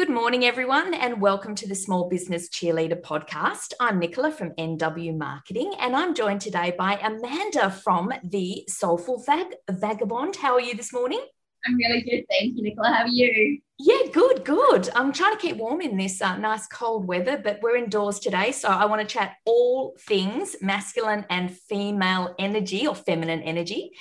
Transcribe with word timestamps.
Good 0.00 0.08
morning, 0.08 0.46
everyone, 0.46 0.94
and 0.94 1.20
welcome 1.20 1.54
to 1.56 1.68
the 1.68 1.74
Small 1.74 2.08
Business 2.08 2.48
Cheerleader 2.48 3.02
podcast. 3.02 3.74
I'm 3.80 3.98
Nicola 3.98 4.32
from 4.32 4.52
NW 4.52 5.14
Marketing, 5.14 5.74
and 5.78 5.94
I'm 5.94 6.14
joined 6.14 6.40
today 6.40 6.72
by 6.78 6.94
Amanda 6.94 7.70
from 7.70 8.10
the 8.24 8.64
Soulful 8.66 9.22
Vag- 9.26 9.56
Vagabond. 9.70 10.36
How 10.36 10.54
are 10.54 10.60
you 10.60 10.74
this 10.74 10.94
morning? 10.94 11.20
I'm 11.66 11.76
really 11.76 12.00
good. 12.00 12.24
Thank 12.30 12.56
you, 12.56 12.62
Nicola. 12.62 12.88
How 12.88 13.02
are 13.02 13.08
you? 13.08 13.60
Yeah, 13.78 14.10
good, 14.10 14.42
good. 14.42 14.88
I'm 14.94 15.12
trying 15.12 15.36
to 15.36 15.38
keep 15.38 15.58
warm 15.58 15.82
in 15.82 15.98
this 15.98 16.22
uh, 16.22 16.38
nice 16.38 16.66
cold 16.66 17.06
weather, 17.06 17.36
but 17.36 17.60
we're 17.60 17.76
indoors 17.76 18.20
today. 18.20 18.52
So 18.52 18.70
I 18.70 18.86
want 18.86 19.02
to 19.02 19.06
chat 19.06 19.34
all 19.44 19.98
things 20.00 20.56
masculine 20.62 21.26
and 21.28 21.54
female 21.54 22.34
energy 22.38 22.86
or 22.86 22.94
feminine 22.94 23.42
energy. 23.42 23.92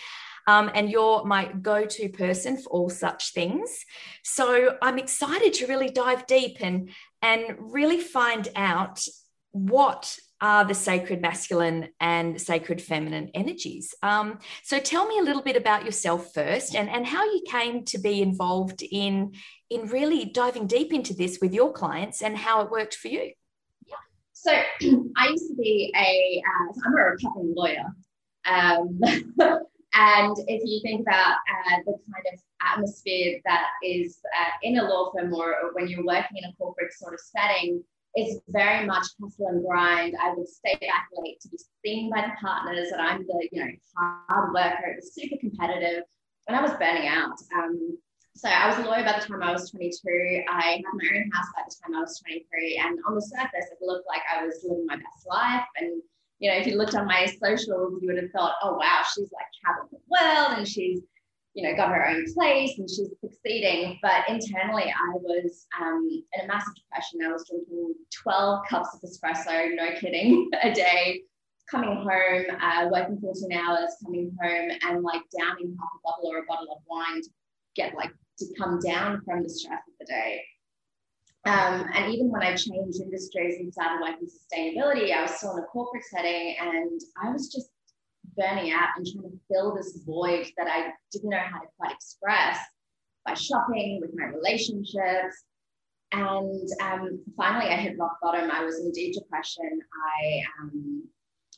Um, 0.47 0.71
and 0.73 0.89
you're 0.89 1.23
my 1.25 1.51
go 1.61 1.85
to 1.85 2.09
person 2.09 2.57
for 2.57 2.69
all 2.69 2.89
such 2.89 3.33
things. 3.33 3.85
So 4.23 4.77
I'm 4.81 4.97
excited 4.97 5.53
to 5.55 5.67
really 5.67 5.89
dive 5.89 6.27
deep 6.27 6.57
and, 6.61 6.89
and 7.21 7.55
really 7.59 7.99
find 7.99 8.47
out 8.55 9.01
what 9.51 10.17
are 10.41 10.63
the 10.63 10.73
sacred 10.73 11.21
masculine 11.21 11.89
and 11.99 12.39
sacred 12.39 12.81
feminine 12.81 13.29
energies. 13.33 13.93
Um, 14.01 14.39
so 14.63 14.79
tell 14.79 15.05
me 15.05 15.19
a 15.19 15.23
little 15.23 15.41
bit 15.41 15.57
about 15.57 15.83
yourself 15.83 16.33
first 16.33 16.75
and, 16.75 16.89
and 16.89 17.05
how 17.05 17.25
you 17.25 17.43
came 17.47 17.83
to 17.85 17.97
be 17.97 18.21
involved 18.21 18.81
in, 18.81 19.33
in 19.69 19.87
really 19.87 20.25
diving 20.25 20.65
deep 20.65 20.93
into 20.93 21.13
this 21.13 21.39
with 21.41 21.53
your 21.53 21.73
clients 21.73 22.21
and 22.21 22.37
how 22.37 22.61
it 22.61 22.71
worked 22.71 22.95
for 22.95 23.09
you. 23.09 23.31
So 24.31 24.51
I 25.17 25.27
used 25.27 25.49
to 25.49 25.55
be 25.57 25.93
a, 25.95 26.41
uh, 26.45 26.73
I'm 26.85 26.93
a 26.93 27.03
recovering 27.11 27.53
lawyer. 27.55 27.85
Um, 28.45 29.01
And 29.93 30.35
if 30.47 30.61
you 30.63 30.81
think 30.81 31.01
about 31.01 31.33
uh, 31.33 31.77
the 31.85 31.93
kind 31.93 32.25
of 32.33 32.39
atmosphere 32.61 33.39
that 33.45 33.67
is 33.83 34.19
uh, 34.39 34.51
in 34.61 34.77
a 34.77 34.83
law 34.83 35.11
firm 35.11 35.33
or, 35.33 35.71
when 35.73 35.87
you're 35.87 36.05
working 36.05 36.37
in 36.37 36.49
a 36.49 36.53
corporate 36.57 36.93
sort 36.93 37.13
of 37.13 37.19
setting, 37.19 37.83
it's 38.15 38.39
very 38.49 38.85
much 38.85 39.07
hustle 39.21 39.47
and 39.47 39.65
grind. 39.65 40.15
I 40.21 40.33
would 40.33 40.47
stay 40.47 40.75
back 40.81 41.09
late 41.13 41.39
to 41.41 41.49
be 41.49 41.57
seen 41.85 42.09
by 42.09 42.21
the 42.21 42.33
partners 42.41 42.89
that 42.91 42.99
I'm 42.99 43.25
the 43.25 43.49
you 43.51 43.63
know 43.63 43.71
hard 43.97 44.53
worker. 44.53 44.87
It 44.87 44.95
was 44.97 45.13
super 45.13 45.37
competitive, 45.39 46.03
and 46.47 46.57
I 46.57 46.61
was 46.61 46.71
burning 46.73 47.07
out. 47.07 47.37
Um, 47.55 47.97
so 48.35 48.47
I 48.47 48.67
was 48.67 48.77
a 48.77 48.89
lawyer 48.89 49.03
by 49.03 49.19
the 49.19 49.25
time 49.25 49.43
I 49.43 49.51
was 49.51 49.69
22. 49.71 50.43
I 50.49 50.61
had 50.61 50.81
my 50.93 51.17
own 51.17 51.29
house 51.31 51.47
by 51.55 51.63
the 51.67 51.75
time 51.83 51.95
I 51.95 52.01
was 52.01 52.19
23, 52.19 52.81
and 52.83 52.99
on 53.07 53.15
the 53.15 53.21
surface, 53.21 53.69
it 53.71 53.77
looked 53.81 54.07
like 54.07 54.21
I 54.33 54.45
was 54.45 54.63
living 54.63 54.85
my 54.85 54.95
best 54.95 55.27
life 55.27 55.65
and 55.77 56.01
you 56.39 56.49
know, 56.49 56.57
if 56.57 56.65
you 56.65 56.77
looked 56.77 56.95
on 56.95 57.05
my 57.05 57.25
socials, 57.25 57.99
you 58.01 58.07
would 58.07 58.21
have 58.21 58.31
thought, 58.31 58.55
oh, 58.63 58.75
wow, 58.75 59.01
she's 59.13 59.29
like 59.31 59.45
traveling 59.61 59.89
the 59.91 59.99
world 60.09 60.57
and 60.57 60.67
she's, 60.67 61.01
you 61.53 61.63
know, 61.63 61.75
got 61.75 61.89
her 61.89 62.07
own 62.07 62.25
place 62.33 62.79
and 62.79 62.89
she's 62.89 63.09
succeeding. 63.19 63.99
But 64.01 64.29
internally, 64.29 64.85
I 64.85 65.13
was 65.15 65.67
um, 65.79 66.07
in 66.33 66.45
a 66.45 66.47
massive 66.47 66.73
depression. 66.75 67.19
I 67.25 67.33
was 67.33 67.47
drinking 67.49 67.93
12 68.23 68.59
cups 68.69 68.89
of 68.95 69.09
espresso, 69.09 69.75
no 69.75 69.99
kidding, 69.99 70.49
a 70.63 70.73
day, 70.73 71.21
coming 71.69 71.93
home, 71.93 72.57
uh, 72.61 72.87
working 72.89 73.19
14 73.19 73.51
hours, 73.51 73.95
coming 74.03 74.31
home 74.41 74.71
and 74.81 75.03
like 75.03 75.21
downing 75.37 75.75
half 75.77 75.89
a 75.93 76.01
bottle 76.03 76.31
or 76.31 76.39
a 76.39 76.45
bottle 76.47 76.71
of 76.71 76.81
wine 76.87 77.21
to 77.21 77.29
get 77.75 77.95
like 77.95 78.11
to 78.37 78.45
come 78.57 78.79
down 78.79 79.21
from 79.25 79.43
the 79.43 79.49
stress 79.49 79.81
of 79.87 79.93
the 79.99 80.05
day. 80.05 80.41
Um, 81.45 81.85
and 81.93 82.13
even 82.13 82.29
when 82.29 82.43
I 82.43 82.55
changed 82.55 83.01
industries 83.01 83.55
and 83.59 83.71
started 83.73 84.01
working 84.01 84.27
sustainability, 84.27 85.15
I 85.15 85.21
was 85.21 85.35
still 85.35 85.55
in 85.55 85.63
a 85.63 85.67
corporate 85.67 86.03
setting 86.03 86.55
and 86.59 86.99
I 87.23 87.31
was 87.31 87.51
just 87.51 87.69
burning 88.35 88.71
out 88.71 88.89
and 88.97 89.05
trying 89.05 89.31
to 89.31 89.39
fill 89.49 89.75
this 89.75 89.99
void 90.05 90.47
that 90.57 90.67
I 90.67 90.91
didn't 91.11 91.29
know 91.29 91.39
how 91.39 91.59
to 91.59 91.67
quite 91.77 91.93
express 91.93 92.57
by 93.25 93.33
shopping, 93.33 93.99
with 94.01 94.11
my 94.15 94.25
relationships. 94.25 95.43
And 96.11 96.67
um, 96.81 97.23
finally, 97.37 97.71
I 97.71 97.75
hit 97.75 97.97
rock 97.97 98.17
bottom. 98.21 98.49
I 98.51 98.63
was 98.63 98.79
in 98.79 98.91
deep 98.91 99.13
depression. 99.13 99.79
I 100.21 100.41
um, 100.61 101.03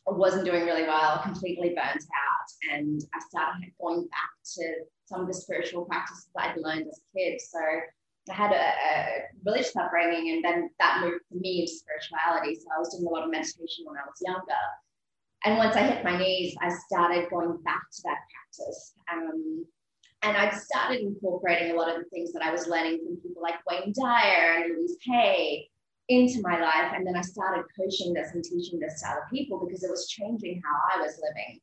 wasn't 0.05 0.45
doing 0.45 0.65
really 0.65 0.83
well, 0.83 1.21
completely 1.23 1.69
burnt 1.69 2.03
out. 2.03 2.75
And 2.75 3.01
I 3.13 3.19
started 3.29 3.71
going 3.79 4.07
back 4.07 4.29
to 4.57 4.73
some 5.05 5.21
of 5.21 5.27
the 5.27 5.33
spiritual 5.33 5.85
practices 5.85 6.27
that 6.35 6.49
I'd 6.49 6.57
learned 6.57 6.87
as 6.87 6.99
a 6.99 7.17
kid. 7.17 7.39
So 7.39 7.59
I 8.31 8.33
had 8.33 8.51
a, 8.51 8.55
a, 8.55 9.21
religious 9.45 9.75
upbringing, 9.75 10.31
and 10.31 10.43
then 10.43 10.69
that 10.79 11.01
moved 11.01 11.25
me 11.31 11.61
into 11.61 11.73
spirituality. 11.73 12.55
So 12.55 12.65
I 12.75 12.79
was 12.79 12.95
doing 12.95 13.07
a 13.07 13.09
lot 13.09 13.23
of 13.23 13.31
meditation 13.31 13.85
when 13.85 13.97
I 13.97 14.05
was 14.07 14.21
younger. 14.21 14.63
And 15.43 15.57
once 15.57 15.75
I 15.75 15.81
hit 15.81 16.03
my 16.03 16.17
knees, 16.17 16.55
I 16.61 16.69
started 16.87 17.29
going 17.29 17.57
back 17.63 17.81
to 17.91 18.01
that 18.05 18.19
practice. 18.31 18.93
Um, 19.11 19.65
and 20.21 20.37
I 20.37 20.51
started 20.51 21.01
incorporating 21.01 21.71
a 21.71 21.75
lot 21.75 21.89
of 21.89 21.97
the 21.97 22.09
things 22.09 22.31
that 22.33 22.43
I 22.43 22.51
was 22.51 22.67
learning 22.67 22.99
from 23.03 23.17
people 23.17 23.41
like 23.41 23.55
Wayne 23.67 23.91
Dyer 23.99 24.63
and 24.63 24.77
Louise 24.77 24.97
Hay 25.07 25.67
into 26.09 26.41
my 26.43 26.61
life. 26.61 26.93
And 26.95 27.05
then 27.05 27.15
I 27.15 27.21
started 27.21 27.65
coaching 27.75 28.13
this 28.13 28.29
and 28.33 28.43
teaching 28.43 28.79
this 28.79 29.01
to 29.01 29.09
other 29.09 29.25
people 29.31 29.65
because 29.65 29.83
it 29.83 29.89
was 29.89 30.07
changing 30.07 30.61
how 30.63 30.95
I 30.95 31.01
was 31.01 31.19
living. 31.19 31.59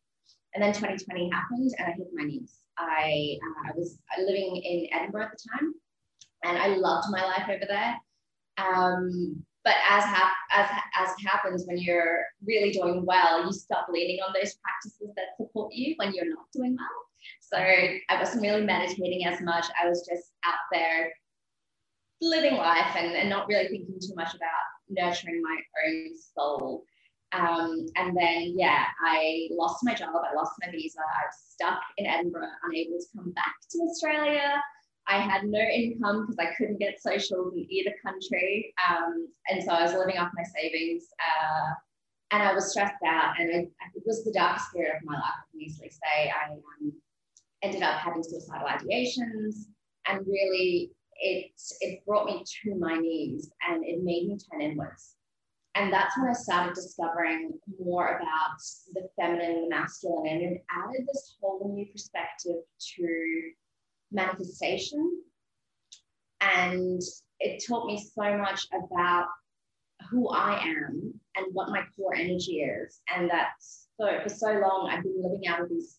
And 0.54 0.62
then 0.62 0.72
2020 0.72 1.30
happened 1.30 1.70
and 1.78 1.86
I 1.86 1.92
hit 1.92 2.08
my 2.12 2.24
knees. 2.24 2.58
I, 2.78 3.38
uh, 3.38 3.70
I 3.70 3.76
was 3.76 3.98
living 4.18 4.56
in 4.56 4.88
Edinburgh 4.92 5.26
at 5.26 5.30
the 5.30 5.48
time 5.52 5.74
and 6.44 6.58
I 6.58 6.68
loved 6.68 7.08
my 7.10 7.22
life 7.24 7.48
over 7.48 7.64
there. 7.66 7.96
Um, 8.58 9.44
but 9.64 9.74
as, 9.90 10.04
hap- 10.04 10.32
as, 10.52 10.70
as 10.96 11.10
happens 11.26 11.64
when 11.66 11.78
you're 11.78 12.24
really 12.46 12.70
doing 12.70 13.04
well, 13.04 13.44
you 13.44 13.52
stop 13.52 13.86
leaning 13.90 14.18
on 14.26 14.32
those 14.32 14.54
practices 14.54 15.10
that 15.16 15.36
support 15.36 15.72
you 15.74 15.94
when 15.96 16.14
you're 16.14 16.28
not 16.28 16.46
doing 16.54 16.76
well. 16.78 16.88
So 17.40 17.58
I 17.58 18.18
wasn't 18.18 18.42
really 18.42 18.64
meditating 18.64 19.26
as 19.26 19.40
much. 19.40 19.66
I 19.82 19.88
was 19.88 20.06
just 20.08 20.32
out 20.44 20.54
there 20.72 21.12
living 22.20 22.56
life 22.56 22.96
and, 22.96 23.14
and 23.14 23.28
not 23.28 23.46
really 23.48 23.68
thinking 23.68 23.98
too 24.00 24.14
much 24.14 24.34
about 24.34 24.50
nurturing 24.88 25.42
my 25.42 25.58
own 25.86 26.10
soul. 26.34 26.84
Um, 27.32 27.86
and 27.96 28.16
then, 28.16 28.54
yeah, 28.56 28.84
I 29.04 29.48
lost 29.50 29.80
my 29.82 29.92
job, 29.92 30.14
I 30.14 30.34
lost 30.34 30.52
my 30.62 30.70
visa, 30.70 30.98
I 30.98 31.26
was 31.26 31.36
stuck 31.52 31.80
in 31.98 32.06
Edinburgh, 32.06 32.48
unable 32.64 32.98
to 32.98 33.06
come 33.14 33.32
back 33.32 33.54
to 33.70 33.78
Australia. 33.80 34.62
I 35.08 35.18
had 35.18 35.44
no 35.44 35.58
income 35.58 36.26
because 36.26 36.36
I 36.38 36.54
couldn't 36.54 36.78
get 36.78 37.00
socials 37.00 37.54
in 37.54 37.66
either 37.70 37.94
country. 38.04 38.74
Um, 38.88 39.28
and 39.48 39.62
so 39.62 39.72
I 39.72 39.82
was 39.82 39.94
living 39.94 40.18
off 40.18 40.30
my 40.36 40.42
savings 40.42 41.06
uh, 41.18 41.72
and 42.30 42.42
I 42.42 42.52
was 42.52 42.70
stressed 42.70 43.02
out. 43.06 43.40
And 43.40 43.50
I, 43.50 43.58
it 43.94 44.02
was 44.04 44.22
the 44.24 44.32
darkest 44.32 44.72
period 44.72 44.96
of 44.96 45.04
my 45.04 45.14
life, 45.14 45.24
I 45.24 45.50
can 45.50 45.60
easily 45.62 45.90
say. 45.90 46.30
I 46.30 46.52
um, 46.52 46.92
ended 47.62 47.82
up 47.82 47.98
having 48.00 48.22
suicidal 48.22 48.68
ideations 48.68 49.64
and 50.06 50.26
really 50.26 50.90
it, 51.20 51.52
it 51.80 52.04
brought 52.06 52.26
me 52.26 52.44
to 52.62 52.74
my 52.76 52.96
knees 52.96 53.50
and 53.68 53.84
it 53.84 54.02
made 54.02 54.28
me 54.28 54.36
turn 54.50 54.60
inwards. 54.60 55.14
And 55.74 55.92
that's 55.92 56.18
when 56.18 56.28
I 56.28 56.32
started 56.32 56.74
discovering 56.74 57.52
more 57.82 58.16
about 58.16 58.58
the 58.94 59.08
feminine 59.16 59.56
and 59.56 59.64
the 59.64 59.76
masculine, 59.76 60.26
and 60.26 60.42
it 60.42 60.64
added 60.70 61.06
this 61.06 61.36
whole 61.40 61.72
new 61.72 61.86
perspective 61.86 62.56
to 62.96 63.52
manifestation. 64.12 65.22
And 66.40 67.00
it 67.40 67.64
taught 67.66 67.86
me 67.86 67.98
so 67.98 68.36
much 68.36 68.66
about 68.72 69.26
who 70.10 70.28
I 70.28 70.62
am 70.62 71.14
and 71.36 71.46
what 71.52 71.70
my 71.70 71.82
core 71.96 72.14
energy 72.14 72.60
is. 72.60 73.00
And 73.14 73.30
that 73.30 73.50
so 73.60 74.20
for 74.22 74.28
so 74.28 74.52
long 74.52 74.90
I've 74.90 75.02
been 75.02 75.22
living 75.22 75.46
out 75.48 75.60
of 75.60 75.68
these 75.68 75.98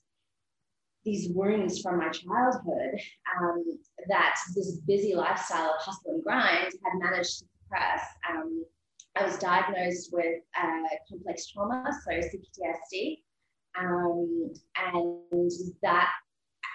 these 1.05 1.29
wounds 1.33 1.81
from 1.81 1.97
my 1.97 2.09
childhood 2.09 2.99
um, 3.41 3.63
that 4.09 4.35
this 4.53 4.77
busy 4.85 5.15
lifestyle 5.15 5.69
of 5.69 5.81
hustle 5.81 6.11
and 6.11 6.23
grind 6.23 6.65
had 6.65 6.99
managed 6.99 7.39
to 7.39 7.45
suppress. 7.63 8.01
Um, 8.29 8.65
I 9.15 9.25
was 9.25 9.37
diagnosed 9.37 10.09
with 10.11 10.41
uh, 10.61 10.95
complex 11.09 11.49
trauma, 11.51 11.83
so 12.03 12.11
CPTSD, 12.11 13.17
um, 13.79 14.53
and 14.93 15.51
that 15.81 16.09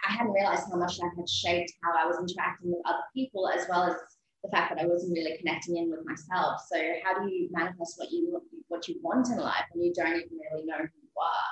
I 0.07 0.13
hadn't 0.13 0.33
realized 0.33 0.65
how 0.71 0.77
much 0.77 0.99
that 0.99 1.11
had 1.17 1.29
shaped 1.29 1.73
how 1.83 1.97
I 1.97 2.07
was 2.07 2.19
interacting 2.19 2.71
with 2.71 2.83
other 2.85 3.05
people, 3.15 3.49
as 3.49 3.67
well 3.69 3.85
as 3.85 3.97
the 4.43 4.51
fact 4.51 4.75
that 4.75 4.83
I 4.83 4.87
wasn't 4.87 5.15
really 5.15 5.37
connecting 5.39 5.77
in 5.79 5.91
with 5.91 6.05
myself. 6.05 6.61
So, 6.69 6.77
how 7.03 7.21
do 7.21 7.31
you 7.31 7.49
manifest 7.51 7.99
what 7.99 8.11
you 8.11 8.43
what 8.69 8.87
you 8.89 9.01
want 9.03 9.29
in 9.29 9.39
life 9.39 9.65
when 9.73 9.85
you 9.85 9.93
don't 9.95 10.17
even 10.17 10.39
really 10.51 10.67
know 10.67 10.77
who 10.77 10.85
you 10.85 11.11
are? 11.21 11.51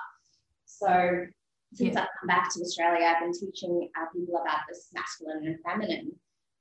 So, 0.66 1.26
since 1.72 1.94
yeah. 1.94 2.02
I've 2.02 2.08
come 2.20 2.26
back 2.26 2.52
to 2.52 2.60
Australia, 2.60 3.06
I've 3.06 3.22
been 3.22 3.32
teaching 3.32 3.88
uh, 3.98 4.06
people 4.14 4.36
about 4.36 4.58
this 4.68 4.88
masculine 4.92 5.46
and 5.46 5.58
feminine. 5.66 6.12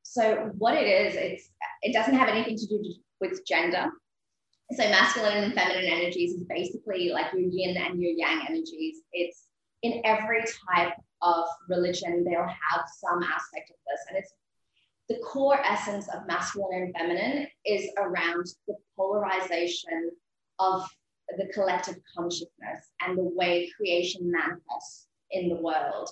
So, 0.04 0.52
what 0.58 0.76
it 0.76 0.88
is, 0.88 1.16
it's 1.16 1.50
it 1.82 1.94
doesn't 1.94 2.16
have 2.16 2.30
anything 2.30 2.58
to 2.58 2.68
do 2.68 2.82
with 3.20 3.46
gender. 3.46 3.92
So, 4.72 4.84
masculine 4.90 5.44
and 5.44 5.54
feminine 5.54 5.92
energies 5.92 6.32
is 6.32 6.44
basically 6.46 7.10
like 7.10 7.34
your 7.34 7.42
yin 7.42 7.76
and 7.76 8.02
your 8.02 8.14
yang 8.14 8.46
energies. 8.48 9.02
It's 9.12 9.48
in 9.84 10.02
every 10.06 10.42
type 10.42 10.94
of 11.22 11.46
religion, 11.70 12.24
they'll 12.24 12.42
have 12.42 12.86
some 13.00 13.22
aspect 13.24 13.70
of 13.70 13.76
this. 13.88 14.06
And 14.10 14.18
it's 14.18 14.34
the 15.10 15.18
core 15.26 15.60
essence 15.66 16.08
of 16.10 16.26
masculine 16.28 16.84
and 16.84 16.96
feminine 16.96 17.48
is 17.66 17.90
around 17.98 18.46
the 18.68 18.76
polarization 18.96 20.12
of 20.60 20.88
the 21.38 21.48
collective 21.54 21.96
consciousness 22.16 22.92
and 23.02 23.18
the 23.18 23.32
way 23.36 23.70
creation 23.76 24.32
manifests 24.32 25.08
in 25.32 25.50
the 25.50 25.56
world. 25.56 26.10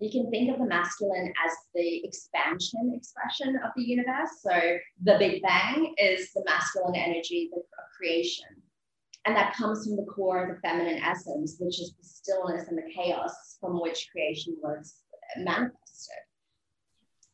you 0.00 0.10
can 0.10 0.30
think 0.30 0.50
of 0.50 0.58
the 0.58 0.66
masculine 0.66 1.32
as 1.46 1.52
the 1.74 2.04
expansion 2.04 2.92
expression 2.94 3.56
of 3.64 3.70
the 3.76 3.84
universe. 3.84 4.30
So 4.42 4.78
the 5.02 5.16
Big 5.18 5.42
Bang 5.42 5.94
is 5.96 6.32
the 6.32 6.42
masculine 6.44 6.96
energy, 6.96 7.50
the 7.52 7.62
creation. 7.96 8.61
And 9.24 9.36
that 9.36 9.54
comes 9.54 9.86
from 9.86 9.96
the 9.96 10.10
core 10.10 10.42
of 10.42 10.54
the 10.54 10.60
feminine 10.60 11.00
essence, 11.02 11.56
which 11.60 11.80
is 11.80 11.94
the 11.98 12.04
stillness 12.04 12.68
and 12.68 12.76
the 12.76 12.90
chaos 12.92 13.56
from 13.60 13.80
which 13.80 14.08
creation 14.10 14.56
was 14.60 14.96
manifested. 15.36 16.16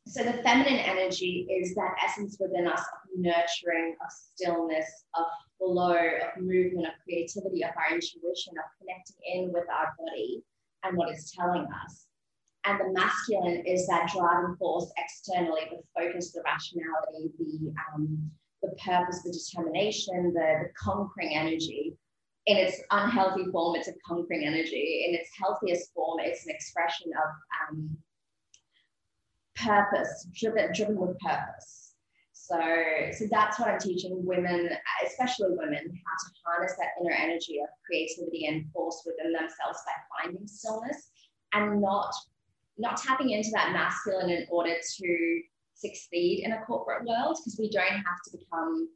So 0.06 0.23
the 0.23 0.43
feminine 0.43 0.81
energy 0.81 1.46
is 1.50 1.75
that 1.75 1.96
essence 2.05 2.38
within 2.40 2.67
us 2.67 2.81
of 2.81 3.19
nurturing, 3.19 3.94
of 4.02 4.11
stillness, 4.11 5.05
of 5.14 5.26
flow, 5.58 5.96
of 5.96 6.43
movement, 6.43 6.87
of 6.87 6.94
creativity, 7.05 7.62
of 7.62 7.70
our 7.76 7.94
intuition, 7.94 8.55
of 8.56 8.64
connecting 8.81 9.17
in 9.35 9.52
with 9.52 9.69
our 9.69 9.94
body 9.99 10.43
and 10.82 10.96
what 10.96 11.11
it's 11.11 11.35
telling 11.35 11.67
us. 11.85 12.06
And 12.64 12.81
the 12.81 12.93
masculine 12.93 13.64
is 13.67 13.87
that 13.87 14.11
driving 14.14 14.56
force 14.56 14.90
externally, 14.96 15.62
the 15.70 15.82
focus, 15.94 16.32
the 16.32 16.43
rationality, 16.44 17.31
the 17.38 17.73
um, 17.94 18.31
the 18.62 18.70
purpose, 18.84 19.22
the 19.22 19.32
determination, 19.32 20.32
the, 20.34 20.64
the 20.64 20.70
conquering 20.78 21.34
energy. 21.34 21.96
In 22.46 22.56
its 22.56 22.81
unhealthy 22.90 23.44
form, 23.52 23.76
it's 23.76 23.88
a 23.88 23.93
conquering 24.06 24.46
energy. 24.46 25.05
In 25.06 25.14
its 25.14 25.31
healthiest 25.38 25.93
form, 25.93 26.19
it's 26.20 26.46
an 26.46 26.55
expression 26.55 27.12
of 27.12 27.31
um, 27.69 27.96
purpose, 29.55 30.26
driven, 30.34 30.72
driven 30.72 30.96
with 30.96 31.19
purpose. 31.19 31.93
So, 32.32 32.58
so 33.12 33.26
that's 33.31 33.58
what 33.58 33.69
I'm 33.69 33.78
teaching 33.78 34.25
women, 34.25 34.70
especially 35.06 35.49
women, 35.50 35.76
how 35.76 35.82
to 35.84 36.34
harness 36.46 36.75
that 36.78 36.96
inner 36.99 37.14
energy 37.14 37.58
of 37.61 37.69
creativity 37.84 38.46
and 38.46 38.64
force 38.72 39.02
within 39.04 39.32
themselves 39.32 39.81
by 39.84 40.25
finding 40.25 40.46
stillness 40.46 41.11
and 41.52 41.81
not 41.82 42.14
not 42.78 42.96
tapping 42.96 43.31
into 43.31 43.50
that 43.52 43.72
masculine 43.72 44.31
in 44.31 44.46
order 44.50 44.75
to 44.96 45.40
succeed 45.78 46.44
in 46.44 46.52
a 46.52 46.62
corporate 46.64 47.06
world 47.06 47.36
because 47.38 47.56
we 47.58 47.70
don't 47.70 47.86
have 47.86 48.20
to 48.25 48.36
become 48.36 48.88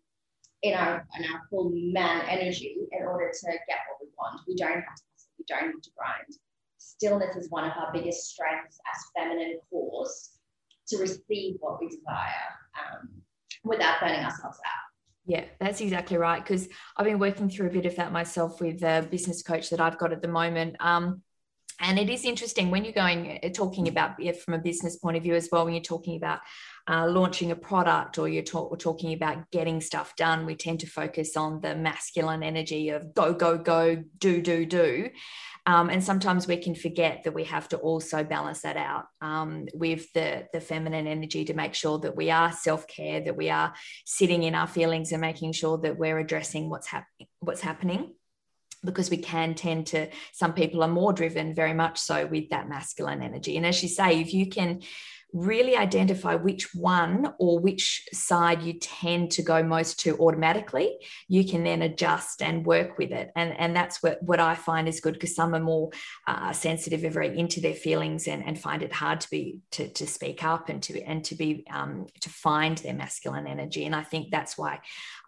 in 0.63 0.75
our 0.75 1.07
in 1.19 1.25
our 1.33 1.43
full 1.51 1.73
man 1.75 2.23
energy 2.29 2.77
in 2.93 3.03
order 3.03 3.31
to 3.33 3.47
get 3.47 3.79
what 3.89 3.99
we 4.01 4.09
want. 4.17 4.41
We 4.47 4.55
don't 4.55 4.75
have 4.75 4.97
to 4.97 5.03
we 5.39 5.45
don't 5.49 5.73
have 5.73 5.83
to 5.83 5.91
grind. 5.97 6.39
Stillness 6.79 7.37
is 7.37 7.51
one 7.51 7.65
of 7.65 7.73
our 7.77 7.93
biggest 7.93 8.31
strengths 8.31 8.79
as 8.93 9.03
feminine 9.17 9.59
cores 9.71 10.31
to 10.89 10.99
receive 10.99 11.57
what 11.61 11.81
we 11.81 11.89
desire 11.89 12.49
um, 12.79 13.09
without 13.65 14.01
burning 14.01 14.21
ourselves 14.21 14.59
out. 14.65 14.83
Yeah, 15.25 15.45
that's 15.61 15.81
exactly 15.81 16.17
right. 16.17 16.43
Because 16.43 16.69
I've 16.97 17.07
been 17.07 17.21
working 17.21 17.49
through 17.49 17.69
a 17.69 17.71
bit 17.71 17.87
of 17.87 17.97
that 17.97 18.13
myself 18.13 18.61
with 18.61 18.83
a 18.83 19.07
business 19.09 19.43
coach 19.43 19.71
that 19.71 19.81
I've 19.81 19.99
got 19.99 20.13
at 20.13 20.23
the 20.23 20.29
moment. 20.29 20.77
Um, 20.81 21.23
and 21.81 21.99
it 21.99 22.11
is 22.11 22.25
interesting 22.25 22.71
when 22.71 22.85
you're 22.85 22.93
going 22.93 23.39
uh, 23.43 23.49
talking 23.49 23.89
about 23.89 24.23
it 24.23 24.41
from 24.41 24.55
a 24.55 24.59
business 24.59 24.97
point 24.97 25.17
of 25.17 25.23
view 25.23 25.35
as 25.35 25.49
well 25.51 25.65
when 25.65 25.75
you're 25.75 25.83
talking 25.83 26.17
about 26.17 26.41
uh, 26.89 27.07
launching 27.09 27.51
a 27.53 27.57
product 27.57 28.19
or 28.19 28.29
you're 28.29 28.43
talk, 28.43 28.77
talking 28.79 29.13
about 29.13 29.51
getting 29.51 29.81
stuff 29.81 30.17
done 30.17 30.47
we 30.47 30.55
tend 30.55 30.81
to 30.81 30.87
focus 30.87 31.37
on 31.37 31.61
the 31.61 31.75
masculine 31.77 32.43
energy 32.43 32.89
of 32.89 33.15
go 33.15 33.33
go 33.33 33.57
go 33.57 34.03
do 34.19 34.43
do 34.43 34.67
do. 34.67 35.11
Um, 35.65 35.91
and 35.91 36.03
sometimes 36.03 36.49
we 36.49 36.57
can 36.57 36.75
forget 36.75 37.23
that 37.23 37.35
we 37.35 37.45
have 37.45 37.69
to 37.69 37.77
also 37.77 38.25
balance 38.25 38.63
that 38.63 38.77
out 38.77 39.05
um, 39.21 39.69
with 39.75 40.13
the 40.13 40.49
the 40.53 40.61
feminine 40.61 41.07
energy 41.07 41.45
to 41.45 41.55
make 41.55 41.75
sure 41.75 42.01
that 42.01 42.17
we 42.17 42.31
are 42.31 42.51
self-care 42.51 43.21
that 43.21 43.37
we 43.37 43.49
are 43.49 43.73
sitting 44.05 44.43
in 44.43 44.57
our 44.57 44.67
feelings 44.67 45.13
and 45.13 45.21
making 45.21 45.53
sure 45.53 45.79
that 45.79 45.97
we're 45.97 46.19
addressing 46.19 46.69
what's 46.69 46.89
happening 46.89 47.29
what's 47.41 47.61
happening. 47.61 48.15
Because 48.85 49.11
we 49.11 49.19
can 49.19 49.55
tend 49.55 49.87
to 49.89 50.09
some 50.33 50.55
people 50.55 50.83
are 50.83 50.89
more 50.89 51.13
driven 51.13 51.55
very 51.55 51.73
much 51.73 51.99
so 51.99 52.27
with 52.27 52.51
that 52.51 52.69
masculine 52.69 53.23
energy. 53.23 53.57
And 53.57 53.65
as 53.65 53.81
you 53.81 53.89
say 53.89 54.21
if 54.21 54.35
you 54.35 54.49
can 54.49 54.83
really 55.33 55.77
identify 55.77 56.35
which 56.35 56.75
one 56.75 57.33
or 57.39 57.59
which 57.59 58.07
side 58.13 58.63
you 58.63 58.75
tend 58.75 59.31
to 59.31 59.43
go 59.43 59.63
most 59.63 59.99
to 60.01 60.17
automatically 60.19 60.99
you 61.29 61.47
can 61.49 61.65
then 61.65 61.83
adjust 61.83 62.43
and 62.43 62.67
work 62.67 62.99
with 62.99 63.11
it. 63.11 63.31
And 63.35 63.59
and 63.59 63.75
that's 63.75 64.03
what 64.03 64.23
what 64.23 64.41
i 64.41 64.55
find 64.55 64.89
is 64.89 65.01
good 65.01 65.15
because 65.15 65.35
some 65.35 65.55
are 65.55 65.61
more 65.61 65.91
uh, 66.27 66.53
sensitive 66.53 67.05
and 67.05 67.13
very 67.13 67.39
into 67.39 67.61
their 67.61 67.75
feelings 67.75 68.29
and, 68.29 68.45
and 68.45 68.59
find 68.59 68.83
it 68.83 68.93
hard 68.93 69.21
to 69.21 69.31
be 69.31 69.59
to, 69.73 69.89
to 69.89 70.07
speak 70.07 70.45
up 70.45 70.69
and 70.69 70.83
to 70.83 71.03
and 71.03 71.25
to 71.25 71.35
be 71.35 71.65
um, 71.73 72.07
to 72.21 72.29
find 72.29 72.79
their 72.79 72.95
masculine 72.95 73.47
energy. 73.47 73.85
And 73.85 73.95
i 73.95 74.03
think 74.03 74.31
that's 74.31 74.59
why 74.59 74.81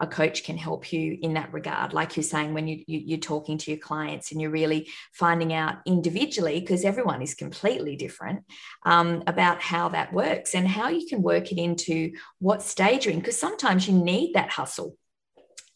a 0.05 0.07
coach 0.07 0.45
can 0.45 0.57
help 0.57 0.93
you 0.93 1.19
in 1.21 1.35
that 1.35 1.53
regard 1.53 1.93
like 1.93 2.17
you're 2.17 2.23
saying 2.23 2.55
when 2.55 2.69
you, 2.69 2.85
you 2.87 3.01
you're 3.05 3.19
talking 3.19 3.59
to 3.59 3.71
your 3.71 3.81
clients 3.81 4.31
and 4.31 4.41
you're 4.41 4.51
really 4.51 4.89
finding 5.13 5.53
out 5.53 5.79
individually 5.87 6.61
because 6.61 6.85
everyone 6.85 7.23
is 7.23 7.35
completely 7.35 7.97
different 7.97 8.45
um, 8.85 9.23
about 9.27 9.61
how 9.61 9.89
that 9.89 10.13
works 10.13 10.55
and 10.55 10.69
how 10.69 10.89
you 10.89 11.07
can 11.07 11.23
work 11.23 11.51
it 11.51 11.59
into 11.59 12.13
what 12.39 12.63
stage 12.63 13.07
you're 13.07 13.15
in. 13.15 13.21
Because 13.21 13.39
sometimes 13.39 13.89
you 13.89 13.95
need 13.95 14.35
that 14.35 14.51
hustle 14.51 14.97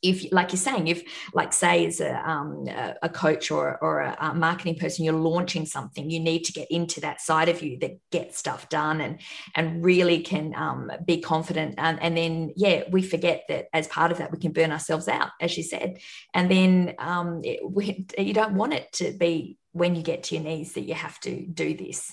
if 0.02 0.32
like 0.32 0.52
you're 0.52 0.58
saying 0.58 0.86
if 0.86 1.02
like 1.34 1.52
say 1.52 1.86
as 1.86 2.00
a, 2.00 2.28
um, 2.28 2.66
a 3.02 3.08
coach 3.08 3.50
or, 3.50 3.78
or 3.82 4.00
a, 4.00 4.16
a, 4.20 4.34
marketing 4.34 4.76
person 4.76 5.04
you're 5.04 5.14
launching 5.14 5.66
something 5.66 6.08
you 6.08 6.20
need 6.20 6.44
to 6.44 6.52
get 6.52 6.70
into 6.70 7.00
that 7.00 7.20
side 7.20 7.48
of 7.48 7.62
you 7.62 7.78
that 7.78 7.98
gets 8.10 8.38
stuff 8.38 8.68
done 8.68 9.00
and 9.00 9.20
and 9.54 9.84
really 9.84 10.20
can 10.20 10.54
um, 10.54 10.90
be 11.04 11.20
confident. 11.20 11.74
And, 11.78 12.00
and 12.02 12.16
then 12.16 12.52
yeah 12.56 12.84
we 12.90 13.02
forget 13.02 13.44
that 13.48 13.66
as 13.72 13.88
part 13.88 14.12
of 14.12 14.18
that 14.18 14.30
we 14.30 14.38
can 14.38 14.52
burn 14.52 14.72
ourselves 14.72 15.08
out 15.08 15.30
as 15.40 15.56
you 15.56 15.62
said. 15.62 15.98
And 16.34 16.50
then 16.50 16.94
um, 16.98 17.40
it, 17.42 17.60
we, 17.68 18.06
you 18.16 18.34
don't 18.34 18.54
want 18.54 18.74
it 18.74 18.92
to 18.94 19.12
be 19.12 19.58
when 19.72 19.94
you 19.94 20.02
get 20.02 20.24
to 20.24 20.34
your 20.34 20.44
knees 20.44 20.74
that 20.74 20.82
you 20.82 20.94
have 20.94 21.18
to 21.20 21.46
do 21.46 21.76
this 21.76 22.12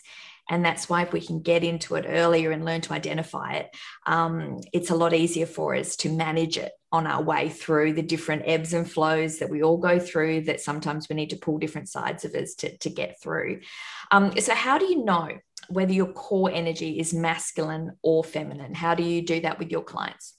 and 0.50 0.64
that's 0.64 0.88
why 0.88 1.02
if 1.02 1.12
we 1.12 1.22
can 1.22 1.42
get 1.42 1.64
into 1.64 1.96
it 1.96 2.06
earlier 2.08 2.52
and 2.52 2.66
learn 2.66 2.82
to 2.82 2.94
identify 2.94 3.54
it, 3.54 3.76
um, 4.06 4.60
it's 4.74 4.92
a 4.92 4.96
lot 4.96 5.14
easier 5.14 5.46
for 5.46 5.76
us 5.76 5.96
to 5.98 6.10
manage 6.10 6.58
it 6.58 6.72
on 6.92 7.08
our 7.08 7.22
way 7.22 7.50
through 7.50 7.94
the 7.94 8.02
different 8.02 8.44
ebbs 8.46 8.74
and 8.74 8.90
flows 8.90 9.40
that 9.40 9.50
we 9.50 9.64
all 9.64 9.78
go 9.78 10.00
through 10.00 10.42
that 10.42 10.62
sometimes 10.62 11.10
we 11.10 11.16
need 11.16 11.32
to 11.32 11.36
pull 11.36 11.58
different 11.58 11.90
sides 11.90 12.26
of 12.26 12.34
us 12.36 12.54
to, 12.56 12.78
to 12.78 12.90
get 12.90 13.20
through. 13.22 13.60
Um, 14.12 14.38
so, 14.40 14.54
how 14.54 14.78
do 14.78 14.86
you 14.86 15.04
know 15.04 15.30
whether 15.68 15.94
your 15.94 16.14
core 16.14 16.52
energy 16.52 17.00
is 17.00 17.14
masculine 17.14 17.92
or 18.04 18.24
feminine? 18.24 18.76
How 18.76 18.96
do 18.96 19.04
you 19.04 19.22
do 19.24 19.42
that 19.42 19.60
with 19.60 19.72
your 19.72 19.84
clients? 19.84 20.36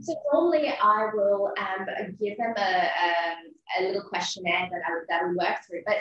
So 0.00 0.14
normally 0.32 0.68
I 0.82 1.08
will 1.14 1.52
um, 1.58 1.86
give 2.20 2.36
them 2.36 2.54
a, 2.56 2.60
a, 2.60 3.08
um, 3.30 3.38
a, 3.78 3.82
little 3.84 4.02
questionnaire 4.02 4.68
that 4.70 4.80
I 4.86 4.92
that 5.08 5.28
we 5.28 5.34
work 5.34 5.56
through. 5.66 5.82
But 5.86 5.96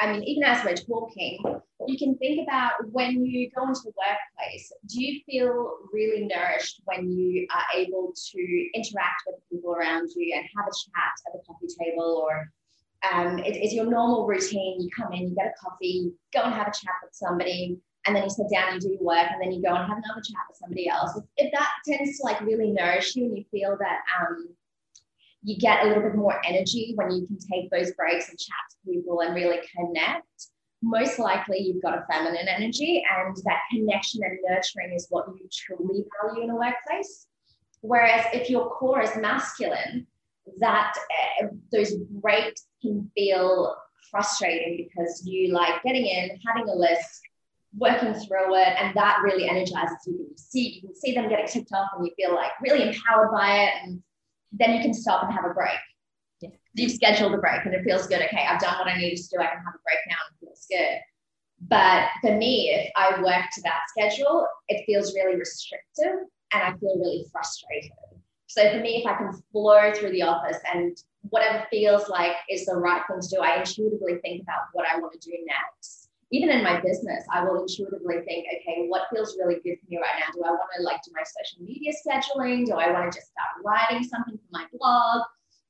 I 0.00 0.12
mean, 0.12 0.24
even 0.24 0.42
as 0.44 0.64
we're 0.64 0.74
talking, 0.74 1.38
you 1.88 1.96
can 1.96 2.16
think 2.18 2.46
about 2.46 2.72
when 2.92 3.24
you 3.24 3.50
go 3.56 3.66
into 3.66 3.80
the 3.84 3.92
workplace, 3.96 4.70
do 4.88 5.02
you 5.02 5.20
feel 5.24 5.78
really 5.92 6.26
nourished 6.26 6.82
when 6.84 7.10
you 7.10 7.46
are 7.50 7.64
able 7.74 8.12
to 8.32 8.68
interact 8.74 9.22
with 9.26 9.36
people 9.50 9.74
around 9.74 10.10
you 10.14 10.34
and 10.36 10.44
have 10.56 10.66
a 10.66 10.70
chat 10.70 11.12
at 11.26 11.32
the 11.32 11.40
coffee 11.46 11.66
table 11.82 12.22
or 12.24 12.52
um, 13.10 13.38
it, 13.38 13.56
it's 13.56 13.72
your 13.72 13.86
normal 13.86 14.26
routine. 14.26 14.80
You 14.80 14.90
come 14.94 15.12
in, 15.12 15.28
you 15.28 15.34
get 15.34 15.46
a 15.46 15.64
coffee, 15.64 16.12
go 16.34 16.42
and 16.42 16.54
have 16.54 16.66
a 16.66 16.72
chat 16.72 16.94
with 17.02 17.14
somebody, 17.14 17.78
and 18.06 18.14
then 18.14 18.24
you 18.24 18.30
sit 18.30 18.46
down, 18.52 18.74
you 18.74 18.80
do 18.80 18.90
your 18.90 19.02
work, 19.02 19.28
and 19.30 19.40
then 19.40 19.52
you 19.52 19.62
go 19.62 19.74
and 19.74 19.86
have 19.86 19.98
another 19.98 20.20
chat 20.20 20.44
with 20.48 20.58
somebody 20.58 20.88
else. 20.88 21.16
If, 21.16 21.24
if 21.36 21.52
that 21.52 21.70
tends 21.86 22.18
to 22.18 22.24
like 22.24 22.40
really 22.40 22.70
nourish 22.70 23.14
you 23.16 23.26
and 23.26 23.38
you 23.38 23.44
feel 23.50 23.76
that 23.78 24.00
um, 24.20 24.48
you 25.42 25.56
get 25.56 25.84
a 25.84 25.88
little 25.88 26.02
bit 26.02 26.16
more 26.16 26.40
energy 26.44 26.92
when 26.96 27.10
you 27.12 27.26
can 27.26 27.38
take 27.38 27.70
those 27.70 27.92
breaks 27.92 28.28
and 28.28 28.38
chat 28.38 28.56
to 28.70 28.92
people 28.92 29.20
and 29.20 29.34
really 29.34 29.60
connect, 29.74 30.48
most 30.82 31.18
likely 31.18 31.58
you've 31.58 31.82
got 31.82 31.98
a 31.98 32.04
feminine 32.10 32.48
energy 32.48 33.04
and 33.16 33.36
that 33.44 33.60
connection 33.70 34.22
and 34.22 34.38
nurturing 34.48 34.92
is 34.94 35.06
what 35.10 35.26
you 35.28 35.48
truly 35.52 36.04
value 36.22 36.44
in 36.44 36.50
a 36.50 36.56
workplace. 36.56 37.26
Whereas 37.80 38.24
if 38.32 38.50
your 38.50 38.70
core 38.70 39.02
is 39.02 39.16
masculine, 39.16 40.06
that 40.58 40.94
uh, 41.42 41.46
those 41.72 41.94
breaks 41.94 42.66
can 42.82 43.10
feel 43.14 43.76
frustrating 44.10 44.88
because 44.88 45.22
you 45.26 45.52
like 45.52 45.82
getting 45.82 46.06
in, 46.06 46.38
having 46.46 46.68
a 46.68 46.74
list, 46.74 47.20
working 47.76 48.14
through 48.14 48.56
it, 48.56 48.74
and 48.78 48.94
that 48.96 49.18
really 49.22 49.48
energizes 49.48 49.98
you. 50.06 50.14
You 50.14 50.34
see, 50.36 50.68
you 50.68 50.80
can 50.80 50.94
see 50.94 51.14
them 51.14 51.28
getting 51.28 51.46
ticked 51.46 51.72
off, 51.72 51.90
and 51.96 52.06
you 52.06 52.12
feel 52.16 52.34
like 52.34 52.52
really 52.62 52.88
empowered 52.88 53.30
by 53.30 53.64
it, 53.64 53.72
and 53.84 54.02
then 54.52 54.74
you 54.74 54.82
can 54.82 54.94
stop 54.94 55.24
and 55.24 55.32
have 55.32 55.44
a 55.44 55.54
break. 55.54 55.78
Yeah. 56.40 56.50
You've 56.74 56.92
scheduled 56.92 57.34
a 57.34 57.38
break 57.38 57.64
and 57.64 57.74
it 57.74 57.84
feels 57.84 58.06
good. 58.06 58.22
Okay, 58.22 58.46
I've 58.48 58.60
done 58.60 58.78
what 58.78 58.88
I 58.88 58.96
needed 58.96 59.16
to 59.16 59.28
do. 59.30 59.38
I 59.38 59.46
can 59.46 59.58
have 59.58 59.74
a 59.74 59.82
break 59.84 59.98
now 60.08 60.16
and 60.26 60.34
it 60.34 60.37
feels 60.37 60.37
good. 60.70 61.00
But 61.68 62.08
for 62.20 62.36
me, 62.36 62.70
if 62.70 62.90
I 62.96 63.20
work 63.20 63.44
to 63.54 63.62
that 63.62 63.80
schedule, 63.88 64.46
it 64.68 64.84
feels 64.86 65.14
really 65.14 65.36
restrictive 65.36 66.26
and 66.52 66.62
I 66.62 66.76
feel 66.78 66.96
really 66.98 67.26
frustrated. 67.32 67.90
So 68.46 68.70
for 68.70 68.80
me, 68.80 69.02
if 69.02 69.06
I 69.06 69.14
can 69.16 69.32
flow 69.52 69.92
through 69.92 70.12
the 70.12 70.22
office 70.22 70.58
and 70.72 70.96
whatever 71.30 71.66
feels 71.70 72.08
like 72.08 72.32
is 72.48 72.64
the 72.64 72.76
right 72.76 73.02
thing 73.08 73.20
to 73.20 73.28
do, 73.28 73.42
I 73.42 73.58
intuitively 73.58 74.18
think 74.22 74.42
about 74.42 74.60
what 74.72 74.86
I 74.90 74.98
want 74.98 75.20
to 75.20 75.30
do 75.30 75.36
next 75.46 76.08
even 76.30 76.50
in 76.50 76.62
my 76.62 76.80
business, 76.80 77.24
I 77.32 77.42
will 77.42 77.62
intuitively 77.62 78.16
think, 78.26 78.46
okay, 78.46 78.86
what 78.88 79.06
feels 79.12 79.36
really 79.38 79.60
good 79.64 79.78
for 79.80 79.86
me 79.88 79.96
right 79.96 80.20
now? 80.20 80.32
Do 80.34 80.42
I 80.44 80.50
want 80.50 80.70
to 80.76 80.82
like 80.82 81.02
do 81.02 81.10
my 81.14 81.22
social 81.22 81.64
media 81.64 81.92
scheduling? 81.92 82.66
Do 82.66 82.72
I 82.72 82.92
want 82.92 83.10
to 83.10 83.18
just 83.18 83.30
start 83.30 83.64
writing 83.64 84.06
something 84.06 84.36
for 84.36 84.50
my 84.50 84.66
blog? 84.76 85.22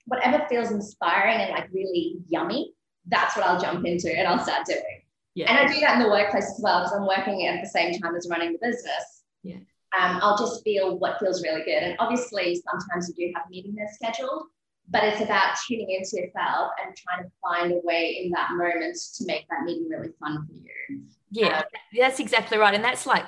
Whatever 0.07 0.45
feels 0.49 0.73
inspiring 0.73 1.41
and 1.41 1.53
like 1.53 1.69
really 1.73 2.17
yummy, 2.29 2.73
that's 3.09 3.37
what 3.37 3.47
I'll 3.47 3.61
jump 3.61 3.87
into 3.87 4.17
and 4.17 4.27
I'll 4.27 4.43
start 4.43 4.67
doing. 4.67 5.03
Yeah. 5.35 5.51
And 5.51 5.59
I 5.59 5.73
do 5.73 5.81
that 5.81 5.97
in 5.97 6.03
the 6.03 6.11
workplace 6.11 6.47
as 6.47 6.61
well 6.63 6.81
because 6.81 6.93
I'm 6.97 7.07
working 7.07 7.47
at 7.47 7.63
the 7.63 7.69
same 7.69 7.99
time 8.01 8.17
as 8.17 8.29
running 8.29 8.53
the 8.53 8.59
business. 8.61 9.23
Yeah. 9.43 9.59
Um, 9.99 10.19
I'll 10.23 10.37
just 10.37 10.63
feel 10.65 10.99
what 10.99 11.19
feels 11.19 11.43
really 11.43 11.63
good. 11.63 11.83
And 11.83 11.97
obviously, 11.99 12.61
sometimes 12.69 13.09
you 13.09 13.29
do 13.29 13.33
have 13.37 13.49
meetings 13.49 13.79
scheduled, 13.95 14.45
but 14.91 15.05
it's 15.05 15.21
about 15.21 15.57
tuning 15.67 15.91
into 15.91 16.17
yourself 16.17 16.73
and 16.85 16.95
trying 16.97 17.25
to 17.25 17.31
find 17.41 17.73
a 17.73 17.81
way 17.85 18.21
in 18.23 18.31
that 18.33 18.51
moment 18.53 18.99
to 19.17 19.25
make 19.27 19.47
that 19.49 19.65
meeting 19.65 19.89
really 19.89 20.11
fun 20.21 20.47
for 20.47 20.53
you. 20.53 21.03
Yeah, 21.31 21.59
um, 21.59 21.65
that's 21.97 22.21
exactly 22.21 22.59
right. 22.59 22.75
And 22.75 22.83
that's 22.83 23.07
like, 23.07 23.25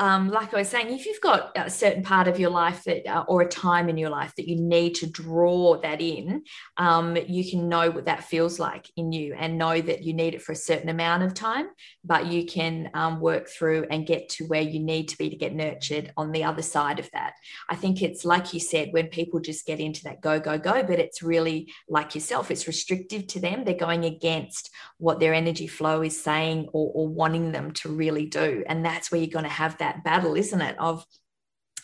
um, 0.00 0.28
like 0.28 0.54
I 0.54 0.58
was 0.58 0.68
saying, 0.68 0.92
if 0.92 1.06
you've 1.06 1.20
got 1.20 1.52
a 1.56 1.70
certain 1.70 2.02
part 2.02 2.28
of 2.28 2.38
your 2.38 2.50
life 2.50 2.84
that, 2.84 3.06
uh, 3.06 3.24
or 3.28 3.42
a 3.42 3.48
time 3.48 3.88
in 3.88 3.96
your 3.96 4.10
life 4.10 4.32
that 4.36 4.48
you 4.48 4.56
need 4.56 4.94
to 4.96 5.06
draw 5.06 5.80
that 5.80 6.00
in, 6.00 6.42
um, 6.76 7.16
you 7.26 7.48
can 7.48 7.68
know 7.68 7.90
what 7.90 8.06
that 8.06 8.24
feels 8.24 8.58
like 8.58 8.90
in 8.96 9.12
you 9.12 9.34
and 9.34 9.58
know 9.58 9.80
that 9.80 10.02
you 10.04 10.14
need 10.14 10.34
it 10.34 10.42
for 10.42 10.52
a 10.52 10.56
certain 10.56 10.88
amount 10.88 11.22
of 11.22 11.34
time, 11.34 11.68
but 12.04 12.26
you 12.26 12.44
can 12.44 12.90
um, 12.94 13.20
work 13.20 13.48
through 13.48 13.86
and 13.90 14.06
get 14.06 14.28
to 14.30 14.44
where 14.46 14.62
you 14.62 14.80
need 14.80 15.08
to 15.08 15.18
be 15.18 15.30
to 15.30 15.36
get 15.36 15.54
nurtured 15.54 16.12
on 16.16 16.32
the 16.32 16.44
other 16.44 16.62
side 16.62 16.98
of 16.98 17.08
that. 17.12 17.34
I 17.68 17.76
think 17.76 18.02
it's 18.02 18.24
like 18.24 18.52
you 18.52 18.60
said, 18.60 18.88
when 18.92 19.08
people 19.08 19.40
just 19.40 19.66
get 19.66 19.80
into 19.80 20.04
that 20.04 20.20
go, 20.20 20.40
go, 20.40 20.58
go, 20.58 20.82
but 20.82 20.98
it's 20.98 21.22
really 21.22 21.72
like 21.88 22.14
yourself, 22.14 22.50
it's 22.50 22.66
restrictive 22.66 23.26
to 23.28 23.40
them. 23.40 23.64
They're 23.64 23.74
going 23.74 24.04
against 24.04 24.70
what 24.98 25.20
their 25.20 25.34
energy 25.34 25.68
flow 25.68 26.02
is 26.02 26.20
saying 26.20 26.68
or, 26.72 26.90
or 26.94 27.08
wanting 27.08 27.27
them 27.52 27.72
to 27.72 27.88
really 27.88 28.26
do. 28.26 28.64
And 28.66 28.84
that's 28.84 29.10
where 29.10 29.20
you're 29.20 29.30
going 29.30 29.44
to 29.44 29.50
have 29.50 29.78
that 29.78 30.04
battle 30.04 30.34
isn't 30.34 30.60
it 30.60 30.78
of 30.78 31.04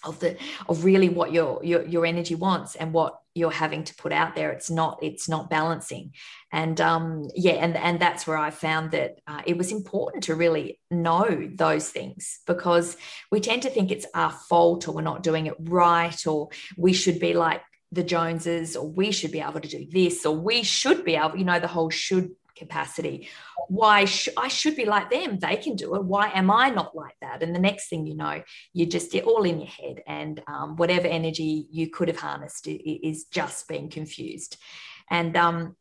of 0.04 0.20
the 0.20 0.36
of 0.68 0.84
really 0.84 1.08
what 1.08 1.32
your 1.32 1.64
your 1.64 1.84
your 1.86 2.06
energy 2.06 2.34
wants 2.34 2.74
and 2.74 2.92
what 2.92 3.18
you're 3.34 3.50
having 3.50 3.84
to 3.84 3.94
put 3.96 4.12
out 4.12 4.34
there. 4.34 4.52
It's 4.52 4.70
not 4.70 4.98
it's 5.02 5.28
not 5.28 5.50
balancing. 5.50 6.12
And 6.52 6.80
um 6.80 7.28
yeah 7.34 7.54
and 7.54 7.76
and 7.76 7.98
that's 7.98 8.26
where 8.26 8.36
i 8.36 8.50
found 8.50 8.92
that 8.92 9.18
uh, 9.26 9.42
it 9.44 9.58
was 9.58 9.72
important 9.72 10.24
to 10.24 10.34
really 10.34 10.78
know 10.90 11.50
those 11.52 11.88
things 11.88 12.40
because 12.46 12.96
we 13.32 13.40
tend 13.40 13.62
to 13.62 13.70
think 13.70 13.90
it's 13.90 14.06
our 14.14 14.30
fault 14.30 14.86
or 14.86 14.94
we're 14.94 15.02
not 15.02 15.22
doing 15.22 15.46
it 15.46 15.54
right 15.58 16.26
or 16.26 16.50
we 16.76 16.92
should 16.92 17.18
be 17.18 17.34
like 17.34 17.62
the 17.90 18.04
joneses 18.04 18.76
or 18.76 18.86
we 18.88 19.10
should 19.10 19.32
be 19.32 19.40
able 19.40 19.60
to 19.60 19.68
do 19.68 19.86
this 19.90 20.24
or 20.24 20.36
we 20.36 20.62
should 20.62 21.04
be 21.04 21.16
able 21.16 21.36
you 21.36 21.44
know 21.44 21.58
the 21.58 21.66
whole 21.66 21.90
should 21.90 22.30
capacity. 22.56 23.28
Why 23.68 24.04
sh- 24.04 24.28
i 24.36 24.48
should 24.48 24.76
be 24.76 24.84
like 24.84 25.10
them. 25.10 25.38
They 25.38 25.56
can 25.56 25.76
do 25.76 25.94
it. 25.94 26.04
Why 26.04 26.30
am 26.34 26.50
i 26.50 26.70
not 26.70 26.94
like 26.96 27.16
that? 27.20 27.42
And 27.42 27.54
the 27.54 27.60
next 27.60 27.88
thing 27.88 28.06
you 28.06 28.16
know 28.16 28.42
you're 28.72 28.88
just 28.88 29.14
all 29.16 29.44
in 29.44 29.58
your 29.60 29.68
head. 29.68 30.02
And 30.06 30.42
um, 30.46 30.76
whatever 30.76 31.06
energy 31.06 31.66
you 31.70 31.90
could 31.90 32.08
have 32.08 32.18
harnessed 32.18 32.66
is 32.66 33.24
just 33.24 33.68
being 33.68 33.88
confused. 33.88 34.56
And 35.10 35.36
um, 35.36 35.76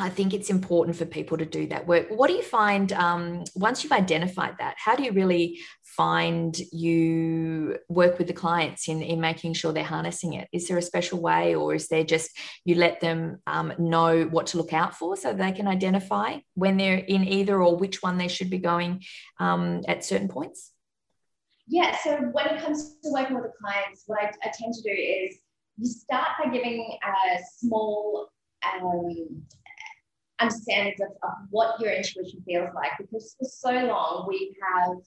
I 0.00 0.08
think 0.08 0.32
it's 0.32 0.50
important 0.50 0.96
for 0.96 1.04
people 1.04 1.36
to 1.38 1.44
do 1.44 1.66
that 1.68 1.86
work. 1.86 2.06
What 2.08 2.28
do 2.28 2.34
you 2.34 2.42
find 2.42 2.92
um, 2.92 3.44
once 3.54 3.82
you've 3.82 3.92
identified 3.92 4.56
that? 4.58 4.76
How 4.76 4.94
do 4.94 5.02
you 5.02 5.12
really 5.12 5.58
find 5.82 6.56
you 6.72 7.76
work 7.88 8.18
with 8.18 8.28
the 8.28 8.32
clients 8.32 8.88
in, 8.88 9.02
in 9.02 9.20
making 9.20 9.54
sure 9.54 9.72
they're 9.72 9.82
harnessing 9.82 10.34
it? 10.34 10.48
Is 10.52 10.68
there 10.68 10.78
a 10.78 10.82
special 10.82 11.20
way, 11.20 11.54
or 11.54 11.74
is 11.74 11.88
there 11.88 12.04
just 12.04 12.30
you 12.64 12.76
let 12.76 13.00
them 13.00 13.40
um, 13.46 13.72
know 13.78 14.24
what 14.24 14.46
to 14.48 14.58
look 14.58 14.72
out 14.72 14.94
for 14.94 15.16
so 15.16 15.32
they 15.32 15.52
can 15.52 15.66
identify 15.66 16.38
when 16.54 16.76
they're 16.76 16.98
in 16.98 17.26
either 17.26 17.60
or 17.62 17.76
which 17.76 18.02
one 18.02 18.18
they 18.18 18.28
should 18.28 18.50
be 18.50 18.58
going 18.58 19.02
um, 19.40 19.82
at 19.88 20.04
certain 20.04 20.28
points? 20.28 20.72
Yeah, 21.66 21.96
so 22.02 22.16
when 22.32 22.46
it 22.46 22.62
comes 22.62 22.96
to 23.02 23.10
working 23.10 23.34
with 23.34 23.44
the 23.44 23.52
clients, 23.60 24.04
what 24.06 24.20
I, 24.20 24.30
I 24.44 24.52
tend 24.56 24.72
to 24.74 24.82
do 24.82 24.90
is 24.90 25.38
you 25.76 25.86
start 25.86 26.28
by 26.42 26.50
giving 26.50 26.98
a 27.04 27.38
small 27.58 28.28
um, 28.64 29.42
understandings 30.40 31.00
of, 31.00 31.08
of 31.22 31.34
what 31.50 31.80
your 31.80 31.92
intuition 31.92 32.42
feels 32.46 32.70
like 32.74 32.92
because 32.98 33.34
for 33.38 33.48
so 33.48 33.70
long 33.86 34.26
we 34.28 34.56
have 34.62 34.98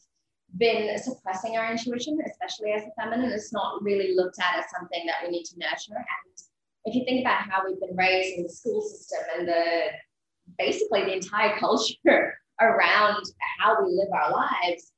been 0.58 0.98
suppressing 0.98 1.58
our 1.58 1.72
intuition, 1.72 2.20
especially 2.30 2.74
as 2.74 2.84
a 2.84 3.02
feminine. 3.02 3.32
It's 3.32 3.54
not 3.54 3.82
really 3.82 4.16
looked 4.16 4.40
at 4.40 4.60
as 4.60 4.66
something 4.78 5.06
that 5.06 5.24
we 5.24 5.32
need 5.32 5.46
to 5.46 5.58
nurture. 5.58 5.96
And 5.96 6.38
if 6.86 6.96
you 6.96 7.06
think 7.06 7.22
about 7.22 7.50
how 7.50 7.64
we've 7.66 7.80
been 7.80 7.96
raised 7.96 8.38
in 8.38 8.44
the 8.44 8.50
school 8.50 8.82
system 8.82 9.20
and 9.38 9.48
the 9.48 9.64
basically 10.58 11.06
the 11.06 11.14
entire 11.14 11.58
culture 11.60 12.34
around 12.60 13.24
how 13.60 13.84
we 13.84 13.94
live 13.94 14.10
our 14.14 14.32
lives, 14.32 14.92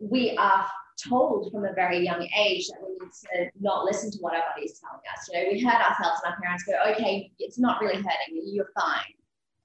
we 0.00 0.36
are 0.36 0.66
told 1.08 1.52
from 1.52 1.64
a 1.64 1.72
very 1.72 2.02
young 2.04 2.26
age 2.36 2.66
that 2.68 2.78
we 2.82 2.92
need 2.92 3.12
to 3.12 3.50
not 3.60 3.84
listen 3.84 4.10
to 4.10 4.18
what 4.18 4.34
our 4.34 4.42
body 4.54 4.66
is 4.66 4.80
telling 4.80 5.02
us. 5.12 5.28
You 5.30 5.38
know, 5.38 5.52
we 5.52 5.60
hurt 5.60 5.80
ourselves 5.80 6.20
and 6.24 6.32
our 6.32 6.40
parents 6.40 6.64
go, 6.64 6.72
okay, 6.92 7.30
it's 7.38 7.58
not 7.58 7.80
really 7.80 7.96
hurting 7.96 8.32
you, 8.32 8.42
you're 8.46 8.70
fine. 8.74 9.14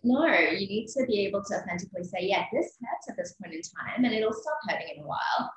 No, 0.04 0.26
you 0.26 0.68
need 0.68 0.88
to 0.98 1.06
be 1.06 1.26
able 1.26 1.44
to 1.44 1.56
authentically 1.56 2.04
say, 2.04 2.22
yeah, 2.22 2.46
this 2.52 2.78
hurts 2.82 3.10
at 3.10 3.18
this 3.18 3.36
point 3.42 3.54
in 3.54 3.62
time 3.62 4.04
and 4.04 4.14
it'll 4.14 4.34
stop 4.34 4.58
hurting 4.68 4.98
in 4.98 5.04
a 5.04 5.08
while. 5.08 5.54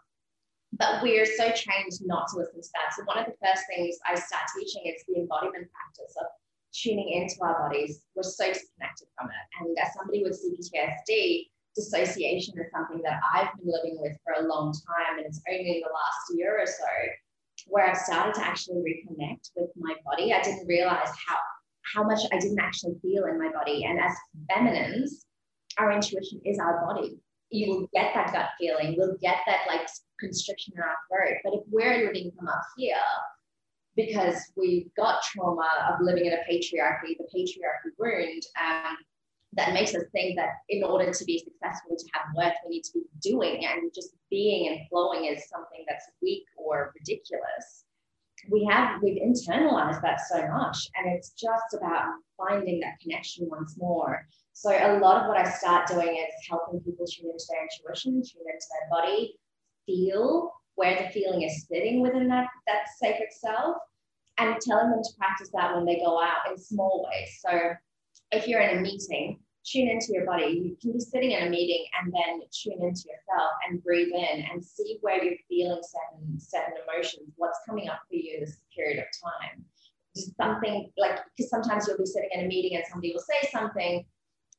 But 0.77 1.03
we're 1.03 1.25
so 1.25 1.49
trained 1.55 1.93
not 2.05 2.29
to 2.29 2.39
listen 2.39 2.61
to 2.61 2.69
that. 2.75 2.93
So, 2.97 3.05
one 3.05 3.19
of 3.19 3.27
the 3.27 3.39
first 3.41 3.63
things 3.71 3.97
I 4.05 4.17
start 4.17 4.43
teaching 4.59 4.83
is 4.87 5.05
the 5.07 5.21
embodiment 5.21 5.71
practice 5.71 6.15
of 6.21 6.27
tuning 6.75 7.23
into 7.23 7.37
our 7.43 7.55
bodies. 7.55 8.03
We're 8.17 8.25
so 8.25 8.49
disconnected 8.49 9.07
from 9.17 9.31
it. 9.31 9.45
And 9.61 9.79
as 9.79 9.95
somebody 9.95 10.25
with 10.25 10.35
CPTSD, 10.35 11.47
dissociation 11.77 12.59
is 12.59 12.67
something 12.75 13.01
that 13.03 13.21
I've 13.33 13.55
been 13.57 13.71
living 13.71 13.99
with 14.01 14.19
for 14.25 14.35
a 14.43 14.49
long 14.49 14.75
time. 14.75 15.19
And 15.19 15.27
it's 15.27 15.41
only 15.49 15.79
in 15.79 15.81
the 15.81 15.95
last 15.95 16.35
year 16.35 16.59
or 16.61 16.67
so 16.67 16.91
where 17.67 17.89
I've 17.89 17.97
started 17.97 18.35
to 18.35 18.45
actually 18.45 18.83
reconnect 18.83 19.51
with 19.57 19.71
my 19.77 19.95
body. 20.05 20.33
I 20.33 20.43
didn't 20.43 20.67
realize 20.67 21.09
how 21.27 21.39
how 21.93 22.03
much 22.03 22.21
I 22.33 22.39
didn't 22.39 22.61
actually 22.61 22.97
feel 23.03 23.25
in 23.27 23.39
my 23.39 23.51
body. 23.53 23.85
And 23.85 23.99
as 24.01 24.13
feminines, 24.49 25.27
our 25.79 25.93
intuition 25.93 26.41
is 26.45 26.59
our 26.59 26.85
body. 26.87 27.19
You 27.51 27.71
will 27.71 27.89
get 27.93 28.13
that 28.15 28.33
gut 28.33 28.49
feeling, 28.59 28.95
we'll 28.97 29.17
get 29.21 29.39
that 29.47 29.61
like 29.69 29.87
constriction 30.19 30.75
in 30.77 30.83
our 30.83 30.97
throat. 31.09 31.39
But 31.45 31.55
if 31.55 31.61
we're 31.71 32.07
living 32.07 32.33
from 32.37 32.49
up 32.49 32.63
here, 32.77 32.97
because 33.97 34.37
we've 34.57 34.89
got 34.97 35.23
trauma 35.23 35.69
of 35.89 36.01
living 36.01 36.27
in 36.27 36.33
a 36.33 36.43
patriarchy, 36.51 37.17
the 37.17 37.29
patriarchy 37.35 37.93
wound, 37.99 38.43
um, 38.61 38.97
that 39.53 39.73
makes 39.73 39.95
us 39.95 40.03
think 40.11 40.37
that 40.37 40.49
in 40.69 40.83
order 40.83 41.13
to 41.13 41.25
be 41.25 41.39
successful, 41.39 41.97
to 41.97 42.05
have 42.13 42.27
worth, 42.37 42.55
we 42.67 42.77
need 42.77 42.83
to 42.83 42.93
be 42.95 43.05
doing, 43.23 43.65
and 43.65 43.93
just 43.95 44.11
being 44.29 44.69
and 44.69 44.81
flowing 44.89 45.27
is 45.27 45.49
something 45.49 45.85
that's 45.87 46.07
weak 46.21 46.43
or 46.57 46.93
ridiculous 46.99 47.85
we 48.51 48.65
have 48.71 49.01
we've 49.03 49.21
internalized 49.23 50.03
that 50.03 50.21
so 50.29 50.47
much 50.49 50.89
and 50.97 51.15
it's 51.15 51.31
just 51.31 51.75
about 51.75 52.05
finding 52.37 52.81
that 52.81 52.99
connection 53.01 53.49
once 53.49 53.77
more. 53.79 54.27
So 54.53 54.71
a 54.71 54.99
lot 54.99 55.23
of 55.23 55.29
what 55.29 55.37
i 55.37 55.49
start 55.51 55.89
doing 55.89 56.09
is 56.17 56.49
helping 56.49 56.81
people 56.81 57.07
tune 57.07 57.31
into 57.31 57.45
their 57.49 57.63
intuition 57.63 58.13
tune 58.13 58.45
into 58.47 58.67
their 58.71 58.89
body 58.91 59.37
feel 59.87 60.53
where 60.77 61.03
the 61.03 61.09
feeling 61.11 61.43
is 61.43 61.67
sitting 61.69 62.01
within 62.01 62.29
that 62.29 62.47
that 62.67 62.85
sacred 63.01 63.29
self 63.33 63.77
and 64.39 64.61
telling 64.61 64.91
them 64.91 65.03
to 65.03 65.11
practice 65.19 65.51
that 65.55 65.75
when 65.75 65.85
they 65.85 65.97
go 65.97 66.21
out 66.21 66.51
in 66.51 66.59
small 66.59 67.09
ways. 67.09 67.39
So 67.41 67.73
if 68.33 68.49
you're 68.49 68.61
in 68.61 68.79
a 68.79 68.81
meeting 68.81 69.39
tune 69.65 69.89
into 69.89 70.09
your 70.11 70.27
body. 70.27 70.47
You 70.65 70.77
can 70.81 70.93
be 70.93 71.01
sitting 71.01 71.33
in 71.33 71.47
a 71.47 71.51
meeting 71.51 71.85
and 71.99 72.13
then 72.13 72.41
tune 72.53 72.83
into 72.83 73.09
yourself 73.09 73.51
and 73.69 73.83
breathe 73.83 74.13
in 74.15 74.45
and 74.51 74.63
see 74.63 74.99
where 75.01 75.23
you're 75.23 75.37
feeling 75.49 75.83
certain 75.83 76.39
certain 76.39 76.75
emotions, 76.87 77.33
what's 77.37 77.59
coming 77.69 77.89
up 77.89 78.01
for 78.09 78.15
you 78.17 78.35
in 78.35 78.41
this 78.45 78.59
period 78.75 78.99
of 78.99 79.07
time. 79.23 79.65
Just 80.15 80.37
something 80.37 80.91
like 80.99 81.21
because 81.37 81.51
sometimes 81.51 81.87
you'll 81.89 81.99
be 81.99 82.07
sitting 82.07 82.31
in 82.33 82.45
a 82.45 82.49
meeting 82.49 82.77
and 82.77 82.85
somebody 82.89 83.13
will 83.13 83.23
say 83.23 83.49
something 83.51 84.05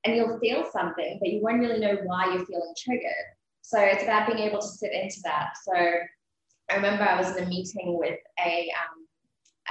and 0.04 0.16
you'll 0.16 0.40
feel 0.40 0.66
something, 0.72 1.18
but 1.20 1.30
you 1.30 1.42
won't 1.42 1.60
really 1.60 1.80
know 1.80 1.98
why 2.04 2.26
you're 2.34 2.46
feeling 2.46 2.74
triggered. 2.78 3.26
So 3.62 3.80
it's 3.80 4.04
about 4.04 4.28
being 4.28 4.40
able 4.40 4.60
to 4.60 4.68
sit 4.68 4.92
into 4.92 5.18
that. 5.24 5.54
So 5.64 5.74
I 5.74 6.76
remember 6.76 7.04
I 7.04 7.20
was 7.20 7.36
in 7.36 7.44
a 7.44 7.48
meeting 7.48 7.98
with 7.98 8.20
a 8.46 8.72
um, 8.82 9.08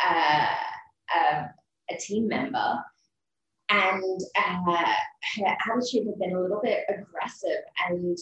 uh, 0.04 0.46
uh, 1.14 1.44
a 1.90 1.96
team 1.98 2.26
member 2.28 2.78
and 3.68 4.20
uh, 4.36 4.94
her 5.36 5.46
attitude 5.46 6.06
had 6.06 6.18
been 6.18 6.34
a 6.34 6.40
little 6.40 6.60
bit 6.62 6.84
aggressive. 6.88 7.62
And 7.88 8.16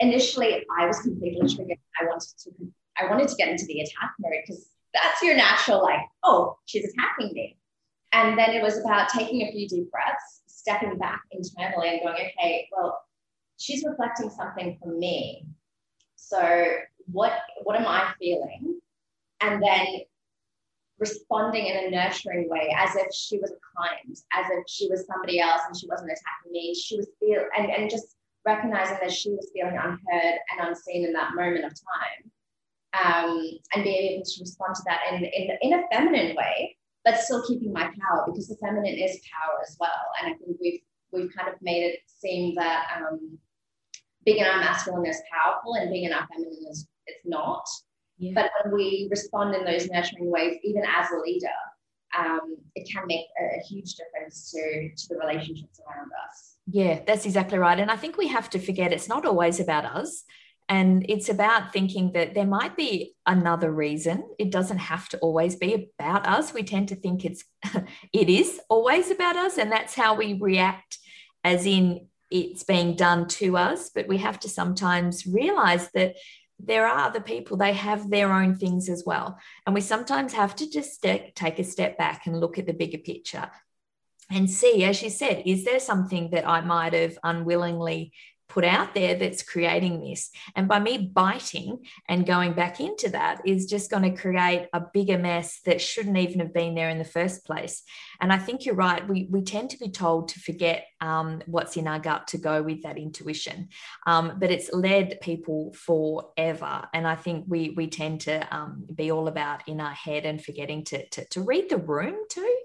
initially, 0.00 0.64
I 0.78 0.86
was 0.86 1.00
completely 1.00 1.48
triggered. 1.54 1.78
I 2.00 2.04
wanted 2.04 2.28
to, 2.44 2.50
I 2.98 3.06
wanted 3.08 3.28
to 3.28 3.36
get 3.36 3.48
into 3.48 3.64
the 3.66 3.80
attack 3.80 4.12
mode 4.18 4.32
because 4.46 4.68
that's 4.92 5.22
your 5.22 5.36
natural, 5.36 5.82
like, 5.82 6.00
oh, 6.22 6.58
she's 6.66 6.84
attacking 6.84 7.34
me. 7.34 7.58
And 8.12 8.38
then 8.38 8.50
it 8.50 8.62
was 8.62 8.78
about 8.78 9.08
taking 9.08 9.42
a 9.42 9.50
few 9.50 9.68
deep 9.68 9.90
breaths, 9.90 10.42
stepping 10.46 10.96
back 10.98 11.22
internally, 11.32 11.88
and 11.88 12.00
going, 12.02 12.14
okay, 12.38 12.68
well, 12.70 13.00
she's 13.56 13.84
reflecting 13.84 14.30
something 14.30 14.78
from 14.80 14.98
me. 14.98 15.46
So 16.16 16.66
what 17.06 17.32
what 17.64 17.76
am 17.76 17.86
I 17.86 18.12
feeling? 18.18 18.80
And 19.40 19.62
then 19.62 19.86
responding 20.98 21.66
in 21.66 21.86
a 21.86 21.90
nurturing 21.90 22.48
way 22.48 22.74
as 22.78 22.94
if 22.96 23.12
she 23.12 23.38
was 23.38 23.50
a 23.50 23.60
client, 23.74 24.18
as 24.32 24.46
if 24.50 24.64
she 24.68 24.88
was 24.88 25.06
somebody 25.06 25.40
else 25.40 25.60
and 25.66 25.76
she 25.76 25.88
wasn't 25.88 26.10
attacking 26.10 26.52
me. 26.52 26.74
She 26.74 26.96
was 26.96 27.08
feel 27.18 27.42
and, 27.56 27.70
and 27.70 27.90
just 27.90 28.16
recognizing 28.46 28.98
that 29.00 29.12
she 29.12 29.30
was 29.30 29.50
feeling 29.54 29.76
unheard 29.76 30.38
and 30.50 30.68
unseen 30.68 31.04
in 31.04 31.12
that 31.14 31.34
moment 31.34 31.64
of 31.64 31.72
time. 31.72 32.30
Um, 32.94 33.50
and 33.74 33.82
being 33.82 34.12
able 34.12 34.24
to 34.24 34.40
respond 34.40 34.76
to 34.76 34.82
that 34.86 35.00
in, 35.10 35.24
in, 35.24 35.58
in 35.62 35.72
a 35.72 35.82
feminine 35.92 36.36
way, 36.36 36.76
but 37.04 37.18
still 37.18 37.44
keeping 37.44 37.72
my 37.72 37.86
power 37.86 38.24
because 38.26 38.46
the 38.46 38.56
feminine 38.56 38.94
is 38.94 39.20
power 39.32 39.58
as 39.66 39.76
well. 39.80 39.90
And 40.20 40.32
I 40.32 40.36
think 40.36 40.58
we've 40.60 40.80
we've 41.10 41.30
kind 41.36 41.48
of 41.48 41.54
made 41.60 41.82
it 41.82 42.00
seem 42.06 42.54
that 42.54 42.86
um, 42.96 43.38
being 44.24 44.38
in 44.38 44.46
our 44.46 44.60
masculine 44.60 45.06
is 45.06 45.20
powerful 45.32 45.74
and 45.74 45.90
being 45.90 46.04
in 46.04 46.12
our 46.12 46.26
feminine 46.28 46.66
is 46.70 46.86
it's 47.06 47.20
not. 47.24 47.66
Yeah. 48.24 48.32
But 48.34 48.50
when 48.62 48.74
we 48.74 49.08
respond 49.10 49.54
in 49.54 49.64
those 49.64 49.88
nurturing 49.88 50.30
ways, 50.30 50.58
even 50.62 50.82
as 50.84 51.10
a 51.10 51.20
leader, 51.20 51.46
um, 52.18 52.56
it 52.74 52.88
can 52.90 53.06
make 53.06 53.26
a, 53.40 53.58
a, 53.58 53.62
huge 53.68 53.96
difference 53.96 54.50
to, 54.52 54.90
to 54.96 55.08
the 55.08 55.16
relationships 55.16 55.80
around 55.80 56.10
us. 56.28 56.56
Yeah, 56.66 57.00
that's 57.06 57.26
exactly 57.26 57.58
right. 57.58 57.78
And 57.78 57.90
I 57.90 57.96
think 57.96 58.16
we 58.16 58.28
have 58.28 58.48
to 58.50 58.58
forget 58.58 58.92
it's 58.92 59.08
not 59.08 59.26
always 59.26 59.60
about 59.60 59.84
us. 59.84 60.24
And 60.68 61.04
it's 61.08 61.28
about 61.28 61.72
thinking 61.72 62.12
that 62.12 62.34
there 62.34 62.46
might 62.46 62.76
be 62.76 63.14
another 63.26 63.70
reason. 63.70 64.24
It 64.38 64.50
doesn't 64.50 64.78
have 64.78 65.08
to 65.10 65.18
always 65.18 65.56
be 65.56 65.90
about 65.98 66.26
us. 66.26 66.54
We 66.54 66.62
tend 66.62 66.88
to 66.88 66.96
think 66.96 67.24
it's 67.24 67.44
it 68.12 68.30
is 68.30 68.60
always 68.70 69.10
about 69.10 69.36
us, 69.36 69.58
and 69.58 69.70
that's 69.70 69.94
how 69.94 70.14
we 70.14 70.40
react, 70.40 70.98
as 71.42 71.66
in 71.66 72.08
it's 72.30 72.62
being 72.62 72.96
done 72.96 73.28
to 73.28 73.58
us. 73.58 73.90
But 73.94 74.08
we 74.08 74.16
have 74.18 74.40
to 74.40 74.48
sometimes 74.48 75.26
realize 75.26 75.90
that 75.92 76.16
there 76.58 76.86
are 76.86 77.06
other 77.06 77.20
people, 77.20 77.56
they 77.56 77.72
have 77.72 78.10
their 78.10 78.32
own 78.32 78.54
things 78.54 78.88
as 78.88 79.02
well. 79.04 79.38
And 79.66 79.74
we 79.74 79.80
sometimes 79.80 80.32
have 80.32 80.54
to 80.56 80.70
just 80.70 81.02
take 81.02 81.58
a 81.58 81.64
step 81.64 81.98
back 81.98 82.26
and 82.26 82.40
look 82.40 82.58
at 82.58 82.66
the 82.66 82.72
bigger 82.72 82.98
picture 82.98 83.50
and 84.30 84.50
see, 84.50 84.84
as 84.84 85.02
you 85.02 85.10
said, 85.10 85.42
is 85.44 85.64
there 85.64 85.80
something 85.80 86.30
that 86.30 86.48
I 86.48 86.60
might 86.62 86.94
have 86.94 87.18
unwillingly 87.22 88.12
put 88.54 88.64
out 88.64 88.94
there 88.94 89.16
that's 89.16 89.42
creating 89.42 90.00
this. 90.00 90.30
And 90.54 90.68
by 90.68 90.78
me 90.78 91.10
biting 91.12 91.84
and 92.08 92.24
going 92.24 92.52
back 92.52 92.78
into 92.78 93.08
that 93.10 93.42
is 93.44 93.66
just 93.66 93.90
going 93.90 94.04
to 94.04 94.22
create 94.22 94.68
a 94.72 94.80
bigger 94.80 95.18
mess 95.18 95.60
that 95.66 95.80
shouldn't 95.80 96.16
even 96.16 96.38
have 96.38 96.54
been 96.54 96.76
there 96.76 96.88
in 96.88 96.98
the 96.98 97.04
first 97.04 97.44
place. 97.44 97.82
And 98.20 98.32
I 98.32 98.38
think 98.38 98.64
you're 98.64 98.76
right. 98.76 99.06
We, 99.08 99.26
we 99.28 99.42
tend 99.42 99.70
to 99.70 99.78
be 99.78 99.90
told 99.90 100.28
to 100.28 100.40
forget 100.40 100.86
um, 101.00 101.42
what's 101.46 101.76
in 101.76 101.88
our 101.88 101.98
gut 101.98 102.28
to 102.28 102.38
go 102.38 102.62
with 102.62 102.84
that 102.84 102.96
intuition. 102.96 103.70
Um, 104.06 104.36
but 104.38 104.52
it's 104.52 104.72
led 104.72 105.20
people 105.20 105.74
forever. 105.74 106.88
And 106.94 107.08
I 107.08 107.16
think 107.16 107.46
we, 107.48 107.70
we 107.70 107.88
tend 107.88 108.20
to 108.22 108.46
um, 108.56 108.84
be 108.94 109.10
all 109.10 109.26
about 109.26 109.66
in 109.66 109.80
our 109.80 109.90
head 109.92 110.24
and 110.24 110.42
forgetting 110.42 110.84
to, 110.84 111.04
to, 111.08 111.24
to 111.30 111.40
read 111.40 111.70
the 111.70 111.78
room 111.78 112.14
too. 112.30 112.56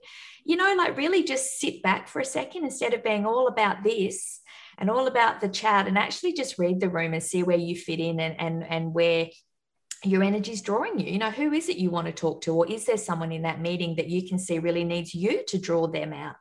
You 0.45 0.55
know, 0.55 0.75
like 0.77 0.97
really 0.97 1.23
just 1.23 1.59
sit 1.59 1.81
back 1.81 2.07
for 2.07 2.19
a 2.19 2.25
second 2.25 2.63
instead 2.63 2.93
of 2.93 3.03
being 3.03 3.25
all 3.25 3.47
about 3.47 3.83
this 3.83 4.38
and 4.79 4.89
all 4.89 5.07
about 5.07 5.41
the 5.41 5.49
chat 5.49 5.87
and 5.87 5.97
actually 5.97 6.33
just 6.33 6.57
read 6.57 6.79
the 6.79 6.89
room 6.89 7.13
and 7.13 7.21
see 7.21 7.43
where 7.43 7.57
you 7.57 7.75
fit 7.75 7.99
in 7.99 8.19
and 8.19 8.39
and 8.39 8.63
and 8.63 8.93
where 8.93 9.27
your 10.03 10.23
energy 10.23 10.53
is 10.53 10.61
drawing 10.61 10.97
you. 10.99 11.11
You 11.11 11.19
know, 11.19 11.31
who 11.31 11.51
is 11.51 11.69
it 11.69 11.77
you 11.77 11.89
want 11.89 12.07
to 12.07 12.13
talk 12.13 12.41
to? 12.43 12.55
Or 12.55 12.67
is 12.67 12.85
there 12.85 12.97
someone 12.97 13.31
in 13.31 13.41
that 13.41 13.61
meeting 13.61 13.95
that 13.95 14.07
you 14.07 14.27
can 14.27 14.39
see 14.39 14.59
really 14.59 14.83
needs 14.83 15.13
you 15.13 15.43
to 15.47 15.57
draw 15.57 15.87
them 15.87 16.13
out? 16.13 16.35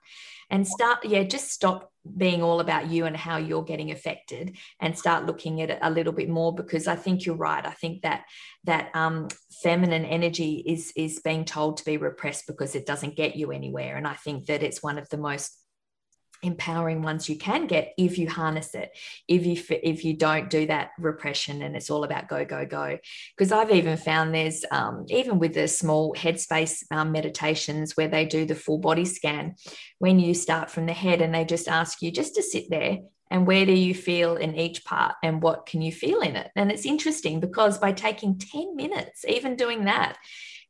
And 0.51 0.67
start, 0.67 1.05
yeah, 1.05 1.25
just 1.25 1.51
stop 1.51 1.93
being 2.17 2.43
all 2.43 2.61
about 2.61 2.89
you 2.89 3.05
and 3.05 3.15
how 3.15 3.37
you're 3.37 3.65
getting 3.65 3.91
affected 3.91 4.57
and 4.81 4.97
start 4.97 5.27
looking 5.27 5.61
at 5.61 5.69
it 5.69 5.79
a 5.83 5.91
little 5.91 6.13
bit 6.13 6.29
more 6.31 6.55
because 6.55 6.87
I 6.87 6.97
think 6.97 7.27
you're 7.27 7.37
right. 7.37 7.67
I 7.67 7.73
think 7.73 8.03
that 8.03 8.25
that 8.65 8.91
um, 8.95 9.29
feminine 9.63 10.07
energy 10.07 10.63
is 10.67 10.93
is 10.97 11.21
being 11.21 11.45
told 11.45 11.79
to 11.79 11.85
be 11.85 11.99
repressed 11.99 12.47
because 12.47 12.75
it 12.75 12.87
doesn't 12.87 13.17
get 13.17 13.37
you 13.37 13.51
anywhere. 13.51 13.97
And 13.97 14.07
I 14.07 14.15
think 14.15 14.47
that 14.47 14.63
it's 14.63 14.83
one 14.83 14.97
of 14.97 15.09
the 15.11 15.19
most 15.19 15.59
empowering 16.43 17.03
ones 17.03 17.29
you 17.29 17.37
can 17.37 17.67
get 17.67 17.93
if 17.99 18.19
you 18.19 18.29
harness 18.29 18.75
it 18.75 18.91
if 19.27 19.45
you 19.45 19.61
if 19.83 20.05
you 20.05 20.15
don't 20.15 20.51
do 20.51 20.67
that 20.67 20.91
repression 20.99 21.63
and 21.63 21.75
it's 21.75 21.91
all 21.91 22.05
about 22.05 22.29
go 22.29 22.45
go 22.45 22.65
go. 22.65 22.99
Because 23.37 23.53
i've 23.53 23.71
even 23.71 23.97
found 23.97 24.35
there's 24.35 24.65
um, 24.71 25.07
even 25.09 25.39
with 25.39 25.55
the 25.55 25.69
small 25.69 26.15
headspace 26.15 26.85
um, 26.91 27.13
meditations 27.13 27.97
where 27.97 28.09
they 28.09 28.25
do 28.25 28.45
the 28.45 28.55
full 28.55 28.79
body 28.79 29.05
scan 29.05 29.57
when 29.99 30.19
you 30.19 30.35
start 30.35 30.71
from 30.71 30.87
the 30.87 30.93
head 30.93 31.21
and 31.21 31.35
they 31.35 31.45
just 31.45 31.69
ask 31.69 32.03
you 32.03 32.11
just 32.11 32.35
to 32.35 32.43
sit 32.43 32.71
there 32.71 32.99
and 33.31 33.47
where 33.47 33.67
do 33.67 33.73
you 33.73 33.95
feel 33.95 34.37
in 34.37 34.57
each 34.57 34.85
part 34.85 35.15
and 35.23 35.43
what 35.43 35.67
can 35.67 35.83
you 35.83 35.93
feel 35.93 36.21
in 36.21 36.37
it? 36.37 36.51
And 36.57 36.73
it's 36.73 36.87
interesting 36.87 37.41
because 37.41 37.79
by 37.79 37.93
taking 37.93 38.39
10 38.39 38.75
minutes 38.75 39.25
even 39.27 39.57
doing 39.57 39.85
that 39.85 40.17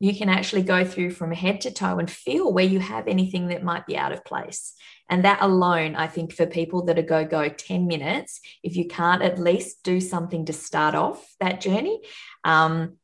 you 0.00 0.14
can 0.14 0.28
actually 0.28 0.62
go 0.62 0.84
through 0.84 1.10
from 1.10 1.32
head 1.32 1.60
to 1.62 1.70
toe 1.70 1.98
and 1.98 2.10
feel 2.10 2.52
where 2.52 2.64
you 2.64 2.78
have 2.78 3.08
anything 3.08 3.48
that 3.48 3.64
might 3.64 3.86
be 3.86 3.96
out 3.96 4.12
of 4.12 4.24
place 4.24 4.74
and 5.10 5.24
that 5.24 5.40
alone, 5.40 5.94
I 5.96 6.06
think 6.06 6.32
for 6.32 6.46
people 6.46 6.84
that 6.84 6.98
are 6.98 7.02
go, 7.02 7.24
go 7.24 7.48
10 7.48 7.86
minutes, 7.86 8.40
if 8.62 8.76
you 8.76 8.86
can't 8.86 9.22
at 9.22 9.38
least 9.38 9.82
do 9.82 10.00
something 10.00 10.44
to 10.46 10.52
start 10.52 10.94
off 10.94 11.26
that 11.40 11.60
journey, 11.60 12.00
um, 12.44 12.96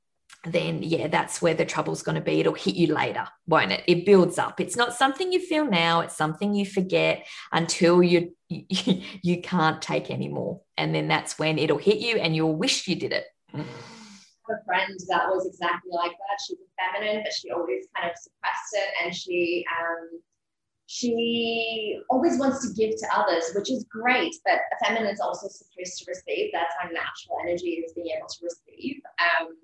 then 0.44 0.82
yeah, 0.82 1.08
that's 1.08 1.40
where 1.40 1.54
the 1.54 1.64
trouble's 1.64 2.02
going 2.02 2.16
to 2.16 2.20
be. 2.20 2.40
It'll 2.40 2.52
hit 2.52 2.74
you 2.74 2.94
later, 2.94 3.26
won't 3.46 3.72
it? 3.72 3.82
It 3.86 4.04
builds 4.04 4.38
up. 4.38 4.60
It's 4.60 4.76
not 4.76 4.92
something 4.92 5.32
you 5.32 5.40
feel 5.40 5.64
now. 5.64 6.00
It's 6.00 6.16
something 6.16 6.54
you 6.54 6.66
forget 6.66 7.26
until 7.50 8.02
you 8.02 8.36
you, 8.50 8.66
you 9.22 9.40
can't 9.40 9.80
take 9.80 10.10
anymore, 10.10 10.60
and 10.76 10.94
then 10.94 11.08
that's 11.08 11.38
when 11.38 11.58
it'll 11.58 11.78
hit 11.78 11.96
you, 11.96 12.16
and 12.16 12.36
you'll 12.36 12.54
wish 12.54 12.86
you 12.86 12.96
did 12.96 13.14
it. 13.14 13.24
A 14.50 14.64
friend 14.64 14.98
that 15.08 15.28
was 15.28 15.46
exactly 15.46 15.90
like 15.92 16.12
that. 16.12 16.38
She 16.46 16.54
was 16.54 16.68
feminine, 16.76 17.22
but 17.24 17.32
she 17.32 17.50
always 17.50 17.86
kind 17.96 18.10
of 18.10 18.16
suppressed 18.16 18.72
it, 18.72 18.90
and 19.02 19.14
she 19.14 19.64
um, 19.72 20.20
she 20.86 21.98
always 22.10 22.38
wants 22.38 22.66
to 22.66 22.74
give 22.74 22.96
to 22.96 23.06
others, 23.16 23.52
which 23.54 23.70
is 23.70 23.84
great. 23.90 24.34
But 24.44 24.60
a 24.72 24.84
feminine 24.84 25.12
is 25.12 25.20
also 25.20 25.48
supposed 25.48 25.98
to 25.98 26.04
receive. 26.08 26.50
That's 26.52 26.74
our 26.82 26.92
natural 26.92 27.38
energy 27.42 27.82
is 27.84 27.92
being 27.94 28.14
able 28.16 28.28
to 28.28 28.38
receive. 28.44 29.00
Um, 29.18 29.56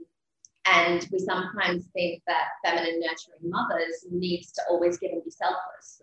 and 0.67 1.07
we 1.11 1.19
sometimes 1.19 1.87
think 1.93 2.23
that 2.27 2.49
feminine 2.65 3.01
nurturing 3.01 3.51
mothers 3.51 4.07
needs 4.11 4.53
to 4.53 4.63
always 4.69 4.99
give 4.99 5.13
and 5.13 5.25
be 5.25 5.31
selfless, 5.31 6.01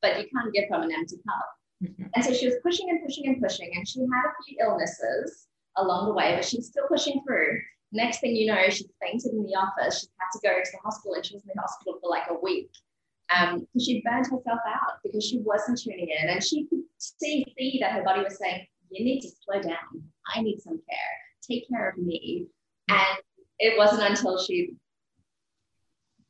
but 0.00 0.18
you 0.18 0.26
can't 0.34 0.52
give 0.54 0.64
from 0.68 0.82
an 0.82 0.92
empty 0.92 1.16
cup. 1.16 1.48
Mm-hmm. 1.84 2.04
And 2.14 2.24
so 2.24 2.32
she 2.32 2.46
was 2.46 2.56
pushing 2.62 2.88
and 2.90 3.02
pushing 3.04 3.26
and 3.26 3.42
pushing, 3.42 3.70
and 3.74 3.86
she 3.86 4.00
had 4.00 4.30
a 4.30 4.42
few 4.44 4.56
illnesses 4.60 5.48
along 5.76 6.06
the 6.06 6.14
way, 6.14 6.34
but 6.34 6.44
she's 6.44 6.66
still 6.66 6.86
pushing 6.88 7.20
through. 7.26 7.60
Next 7.92 8.20
thing 8.20 8.34
you 8.34 8.46
know, 8.46 8.68
she 8.68 8.84
fainted 9.00 9.32
in 9.32 9.44
the 9.44 9.54
office. 9.54 10.00
She 10.00 10.06
had 10.18 10.38
to 10.38 10.48
go 10.48 10.62
to 10.62 10.70
the 10.70 10.78
hospital, 10.84 11.14
and 11.14 11.24
she 11.24 11.34
was 11.34 11.42
in 11.44 11.50
the 11.54 11.60
hospital 11.60 11.98
for 12.00 12.10
like 12.10 12.24
a 12.28 12.38
week 12.42 12.70
um, 13.34 13.66
she 13.80 14.02
burned 14.04 14.26
herself 14.26 14.60
out 14.66 14.98
because 15.02 15.24
she 15.24 15.38
wasn't 15.38 15.80
tuning 15.80 16.08
in 16.08 16.28
and 16.28 16.42
she 16.42 16.66
could 16.66 16.82
see, 16.98 17.44
see 17.58 17.78
that 17.80 17.92
her 17.92 18.04
body 18.04 18.22
was 18.22 18.38
saying, 18.38 18.66
you 18.90 19.04
need 19.04 19.20
to 19.20 19.28
slow 19.44 19.60
down. 19.60 20.02
I 20.34 20.42
need 20.42 20.60
some 20.60 20.80
care. 20.88 20.98
Take 21.48 21.68
care 21.68 21.90
of 21.90 21.98
me. 21.98 22.46
And 22.88 23.18
it 23.58 23.76
wasn't 23.76 24.08
until 24.08 24.38
she 24.38 24.74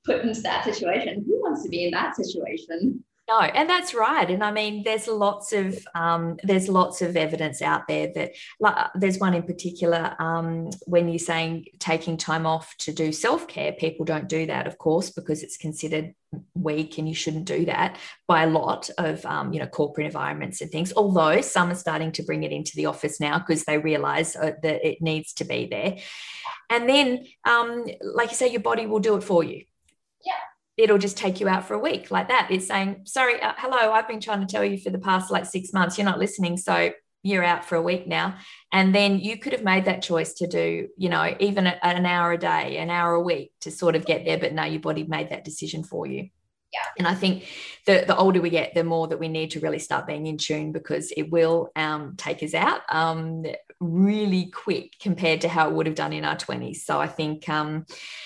put 0.04 0.22
into 0.22 0.40
that 0.42 0.64
situation, 0.64 1.24
who 1.26 1.40
wants 1.42 1.62
to 1.64 1.68
be 1.68 1.84
in 1.84 1.90
that 1.90 2.16
situation? 2.16 3.04
No, 3.28 3.40
and 3.40 3.68
that's 3.68 3.92
right. 3.92 4.30
And 4.30 4.44
I 4.44 4.52
mean, 4.52 4.84
there's 4.84 5.08
lots 5.08 5.52
of 5.52 5.76
um, 5.96 6.36
there's 6.44 6.68
lots 6.68 7.02
of 7.02 7.16
evidence 7.16 7.60
out 7.60 7.88
there 7.88 8.12
that 8.14 8.32
like, 8.60 8.86
there's 8.94 9.18
one 9.18 9.34
in 9.34 9.42
particular 9.42 10.14
um, 10.20 10.70
when 10.86 11.08
you're 11.08 11.18
saying 11.18 11.66
taking 11.80 12.16
time 12.16 12.46
off 12.46 12.76
to 12.78 12.92
do 12.92 13.10
self 13.10 13.48
care. 13.48 13.72
People 13.72 14.04
don't 14.04 14.28
do 14.28 14.46
that, 14.46 14.68
of 14.68 14.78
course, 14.78 15.10
because 15.10 15.42
it's 15.42 15.56
considered 15.56 16.14
weak 16.54 16.98
and 16.98 17.08
you 17.08 17.14
shouldn't 17.14 17.46
do 17.46 17.64
that 17.64 17.98
by 18.28 18.44
a 18.44 18.48
lot 18.48 18.90
of 18.96 19.26
um, 19.26 19.52
you 19.52 19.58
know 19.58 19.66
corporate 19.66 20.06
environments 20.06 20.60
and 20.60 20.70
things. 20.70 20.92
Although 20.96 21.40
some 21.40 21.72
are 21.72 21.74
starting 21.74 22.12
to 22.12 22.22
bring 22.22 22.44
it 22.44 22.52
into 22.52 22.76
the 22.76 22.86
office 22.86 23.18
now 23.18 23.40
because 23.40 23.64
they 23.64 23.78
realise 23.78 24.36
uh, 24.36 24.52
that 24.62 24.86
it 24.86 25.02
needs 25.02 25.32
to 25.34 25.44
be 25.44 25.66
there. 25.66 25.96
And 26.70 26.88
then, 26.88 27.26
um, 27.44 27.86
like 28.02 28.30
you 28.30 28.36
say, 28.36 28.52
your 28.52 28.60
body 28.60 28.86
will 28.86 29.00
do 29.00 29.16
it 29.16 29.24
for 29.24 29.42
you. 29.42 29.64
Yeah 30.24 30.32
it'll 30.76 30.98
just 30.98 31.16
take 31.16 31.40
you 31.40 31.48
out 31.48 31.66
for 31.66 31.74
a 31.74 31.78
week 31.78 32.10
like 32.10 32.28
that. 32.28 32.48
It's 32.50 32.66
saying, 32.66 33.02
sorry, 33.04 33.40
uh, 33.40 33.54
hello, 33.56 33.92
I've 33.92 34.08
been 34.08 34.20
trying 34.20 34.40
to 34.40 34.46
tell 34.46 34.64
you 34.64 34.78
for 34.78 34.90
the 34.90 34.98
past 34.98 35.30
like 35.30 35.46
six 35.46 35.72
months, 35.72 35.96
you're 35.96 36.04
not 36.04 36.18
listening. 36.18 36.56
So 36.56 36.92
you're 37.22 37.44
out 37.44 37.64
for 37.64 37.74
a 37.74 37.82
week 37.82 38.06
now. 38.06 38.36
And 38.72 38.94
then 38.94 39.18
you 39.18 39.38
could 39.38 39.52
have 39.52 39.64
made 39.64 39.86
that 39.86 40.02
choice 40.02 40.34
to 40.34 40.46
do, 40.46 40.88
you 40.96 41.08
know, 41.08 41.34
even 41.40 41.66
a, 41.66 41.78
an 41.82 42.06
hour 42.06 42.32
a 42.32 42.38
day, 42.38 42.76
an 42.76 42.90
hour 42.90 43.14
a 43.14 43.20
week 43.20 43.52
to 43.62 43.70
sort 43.70 43.96
of 43.96 44.06
get 44.06 44.24
there. 44.24 44.38
But 44.38 44.52
now 44.52 44.66
your 44.66 44.80
body 44.80 45.04
made 45.04 45.30
that 45.30 45.44
decision 45.44 45.82
for 45.82 46.06
you. 46.06 46.28
Yeah. 46.76 46.88
And 46.98 47.08
I 47.08 47.14
think 47.14 47.44
the, 47.86 48.04
the 48.06 48.16
older 48.16 48.40
we 48.40 48.50
get, 48.50 48.74
the 48.74 48.84
more 48.84 49.08
that 49.08 49.18
we 49.18 49.28
need 49.28 49.52
to 49.52 49.60
really 49.60 49.78
start 49.78 50.06
being 50.06 50.26
in 50.26 50.36
tune 50.36 50.72
because 50.72 51.12
it 51.16 51.30
will 51.30 51.70
um, 51.76 52.14
take 52.16 52.42
us 52.42 52.52
out. 52.52 52.80
Um, 52.88 53.44
really 53.78 54.50
quick 54.50 54.94
compared 55.00 55.42
to 55.42 55.48
how 55.48 55.68
it 55.68 55.74
would 55.74 55.86
have 55.86 55.94
done 55.94 56.12
in 56.12 56.24
our 56.24 56.36
20s. 56.36 56.76
So 56.76 56.98
I 56.98 57.06
think, 57.06 57.48
um, 57.48 57.84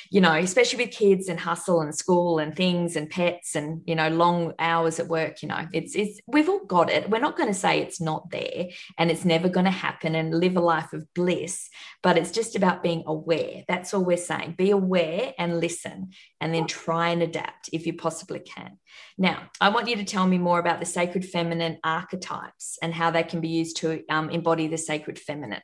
you 0.08 0.20
know, 0.20 0.34
especially 0.34 0.84
with 0.84 0.94
kids 0.94 1.28
and 1.28 1.40
hustle 1.40 1.80
and 1.80 1.94
school 1.94 2.38
and 2.38 2.54
things 2.54 2.96
and 2.96 3.10
pets 3.10 3.56
and, 3.56 3.82
you 3.84 3.94
know, 3.94 4.08
long 4.08 4.54
hours 4.58 5.00
at 5.00 5.08
work, 5.08 5.42
you 5.42 5.48
know, 5.48 5.66
it's, 5.72 5.96
it's, 5.96 6.20
we've 6.26 6.48
all 6.48 6.64
got 6.66 6.90
it. 6.90 7.10
We're 7.10 7.20
not 7.20 7.36
going 7.36 7.48
to 7.48 7.58
say 7.58 7.80
it's 7.80 8.00
not 8.00 8.30
there 8.30 8.68
and 8.96 9.10
it's 9.10 9.24
never 9.24 9.48
going 9.48 9.64
to 9.64 9.70
happen 9.70 10.14
and 10.14 10.38
live 10.38 10.56
a 10.56 10.60
life 10.60 10.92
of 10.92 11.12
bliss, 11.14 11.68
but 12.02 12.16
it's 12.16 12.30
just 12.30 12.54
about 12.54 12.82
being 12.82 13.02
aware. 13.06 13.64
That's 13.66 13.92
all 13.92 14.04
we're 14.04 14.16
saying. 14.16 14.54
Be 14.56 14.70
aware 14.70 15.34
and 15.38 15.60
listen 15.60 16.10
and 16.40 16.54
then 16.54 16.66
try 16.66 17.08
and 17.08 17.22
adapt 17.22 17.70
if 17.72 17.86
you 17.86 17.94
possibly 17.94 18.39
can. 18.40 18.78
Now, 19.18 19.50
I 19.60 19.68
want 19.68 19.88
you 19.88 19.96
to 19.96 20.04
tell 20.04 20.26
me 20.26 20.38
more 20.38 20.58
about 20.58 20.80
the 20.80 20.86
sacred 20.86 21.24
feminine 21.24 21.78
archetypes 21.84 22.78
and 22.82 22.92
how 22.92 23.10
they 23.10 23.22
can 23.22 23.40
be 23.40 23.48
used 23.48 23.76
to 23.78 24.04
um, 24.08 24.30
embody 24.30 24.66
the 24.68 24.78
sacred 24.78 25.18
feminine. 25.18 25.62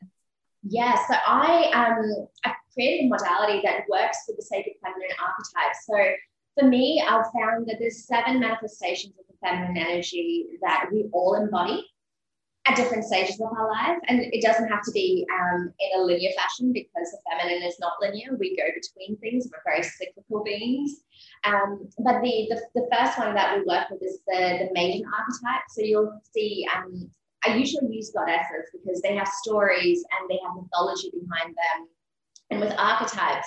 Yeah, 0.68 0.96
so 1.06 1.14
I 1.26 1.70
um 1.74 2.26
I 2.44 2.52
created 2.72 3.06
a 3.06 3.08
modality 3.08 3.60
that 3.64 3.84
works 3.88 4.18
with 4.26 4.36
the 4.36 4.42
sacred 4.42 4.74
feminine 4.82 5.16
archetype. 5.20 5.76
So 5.88 5.96
for 6.58 6.68
me, 6.68 7.02
I've 7.06 7.26
found 7.32 7.68
that 7.68 7.76
there's 7.78 8.06
seven 8.06 8.40
manifestations 8.40 9.14
of 9.18 9.26
the 9.28 9.46
feminine 9.46 9.76
energy 9.76 10.46
that 10.62 10.86
we 10.92 11.08
all 11.12 11.34
embody. 11.34 11.84
At 12.66 12.76
different 12.76 13.04
stages 13.04 13.40
of 13.40 13.52
our 13.56 13.70
life. 13.70 13.98
And 14.08 14.20
it 14.20 14.42
doesn't 14.42 14.68
have 14.68 14.82
to 14.82 14.90
be 14.92 15.26
um, 15.32 15.72
in 15.78 16.00
a 16.00 16.04
linear 16.04 16.30
fashion 16.36 16.72
because 16.72 17.10
the 17.10 17.18
feminine 17.30 17.62
is 17.62 17.76
not 17.78 17.92
linear. 18.00 18.36
We 18.38 18.56
go 18.56 18.64
between 18.74 19.16
things, 19.18 19.48
we're 19.50 19.62
very 19.64 19.82
cyclical 19.82 20.42
beings. 20.42 21.02
Um, 21.44 21.88
but 21.98 22.20
the, 22.22 22.46
the, 22.50 22.60
the, 22.74 22.88
first 22.92 23.18
one 23.18 23.34
that 23.34 23.56
we 23.56 23.64
work 23.64 23.88
with 23.90 24.02
is 24.02 24.18
the, 24.26 24.66
the 24.66 24.68
maiden 24.72 25.04
archetype. 25.06 25.62
So 25.70 25.82
you'll 25.82 26.20
see, 26.34 26.66
um, 26.74 27.08
I 27.44 27.56
usually 27.56 27.94
use 27.94 28.10
goddesses 28.10 28.70
because 28.72 29.00
they 29.00 29.14
have 29.14 29.28
stories 29.28 30.04
and 30.18 30.28
they 30.28 30.40
have 30.44 30.56
mythology 30.56 31.10
behind 31.12 31.54
them. 31.54 31.88
And 32.50 32.60
with 32.60 32.74
archetypes, 32.78 33.46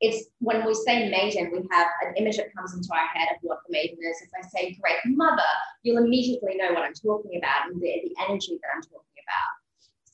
it's 0.00 0.28
when 0.38 0.64
we 0.64 0.74
say 0.74 1.10
maiden, 1.10 1.50
we 1.52 1.66
have 1.72 1.88
an 2.06 2.14
image 2.16 2.36
that 2.36 2.54
comes 2.54 2.74
into 2.74 2.88
our 2.92 3.06
head 3.06 3.28
of 3.32 3.38
what 3.42 3.58
the 3.66 3.72
maiden 3.72 3.98
is. 3.98 4.22
If 4.22 4.30
I 4.38 4.46
say 4.48 4.78
great 4.80 4.98
mother, 5.06 5.42
you'll 5.82 6.02
immediately 6.02 6.54
know 6.56 6.72
what 6.72 6.84
I'm 6.84 6.94
talking 6.94 7.38
about 7.38 7.70
and 7.70 7.80
the, 7.80 8.02
the 8.04 8.14
energy 8.28 8.58
that 8.62 8.68
I'm 8.74 8.82
talking 8.82 9.22
about. 9.26 9.58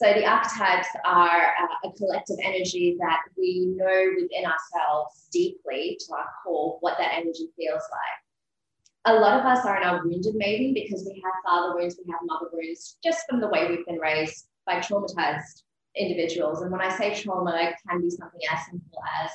So 0.00 0.12
the 0.12 0.26
archetypes 0.26 0.88
are 1.04 1.54
uh, 1.62 1.88
a 1.88 1.92
collective 1.92 2.36
energy 2.42 2.96
that 2.98 3.20
we 3.38 3.66
know 3.76 4.12
within 4.16 4.44
ourselves 4.44 5.28
deeply 5.30 5.98
to 6.06 6.14
our 6.14 6.28
core 6.42 6.78
what 6.80 6.96
that 6.98 7.12
energy 7.14 7.48
feels 7.56 7.82
like. 7.90 9.14
A 9.16 9.20
lot 9.20 9.38
of 9.38 9.46
us 9.46 9.66
are 9.66 9.76
in 9.76 9.84
our 9.84 10.02
wounded 10.02 10.34
maiden 10.34 10.72
because 10.72 11.04
we 11.04 11.20
have 11.22 11.32
father 11.44 11.74
wounds, 11.78 11.98
we 12.02 12.10
have 12.10 12.20
mother 12.24 12.46
wounds, 12.52 12.96
just 13.04 13.20
from 13.28 13.40
the 13.40 13.48
way 13.48 13.68
we've 13.68 13.86
been 13.86 13.98
raised 13.98 14.46
by 14.66 14.76
traumatized 14.76 15.62
individuals. 15.94 16.62
And 16.62 16.72
when 16.72 16.80
I 16.80 16.96
say 16.96 17.14
trauma, 17.14 17.54
it 17.60 17.74
can 17.86 18.00
be 18.00 18.10
something 18.10 18.40
as 18.50 18.64
simple 18.64 18.98
as 19.22 19.30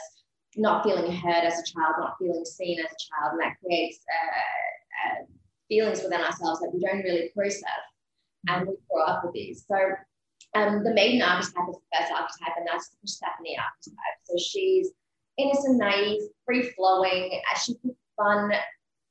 not 0.57 0.83
feeling 0.83 1.11
heard 1.11 1.43
as 1.43 1.59
a 1.59 1.63
child, 1.63 1.95
not 1.99 2.15
feeling 2.19 2.45
seen 2.45 2.79
as 2.79 2.85
a 2.85 2.89
child, 2.89 3.33
and 3.33 3.41
that 3.41 3.57
creates 3.63 3.99
uh, 4.09 5.19
uh, 5.19 5.25
feelings 5.67 6.01
within 6.03 6.21
ourselves 6.21 6.59
that 6.59 6.71
we 6.73 6.79
don't 6.79 7.03
really 7.03 7.31
process, 7.35 7.63
and 8.47 8.67
we 8.67 8.75
grow 8.89 9.03
up 9.03 9.23
with 9.23 9.33
these. 9.33 9.65
So 9.67 9.77
um, 10.55 10.83
the 10.83 10.93
maiden 10.93 11.21
archetype 11.21 11.69
is 11.69 11.75
the 11.75 11.97
first 11.97 12.11
archetype, 12.11 12.57
and 12.57 12.67
that's 12.67 12.89
the 12.89 12.97
Persephone 13.01 13.55
archetype. 13.59 14.17
So 14.23 14.35
she's 14.37 14.89
innocent, 15.37 15.77
naive, 15.77 16.21
free 16.45 16.71
flowing. 16.71 17.39
She's 17.63 17.77
the 17.83 17.95
fun 18.17 18.51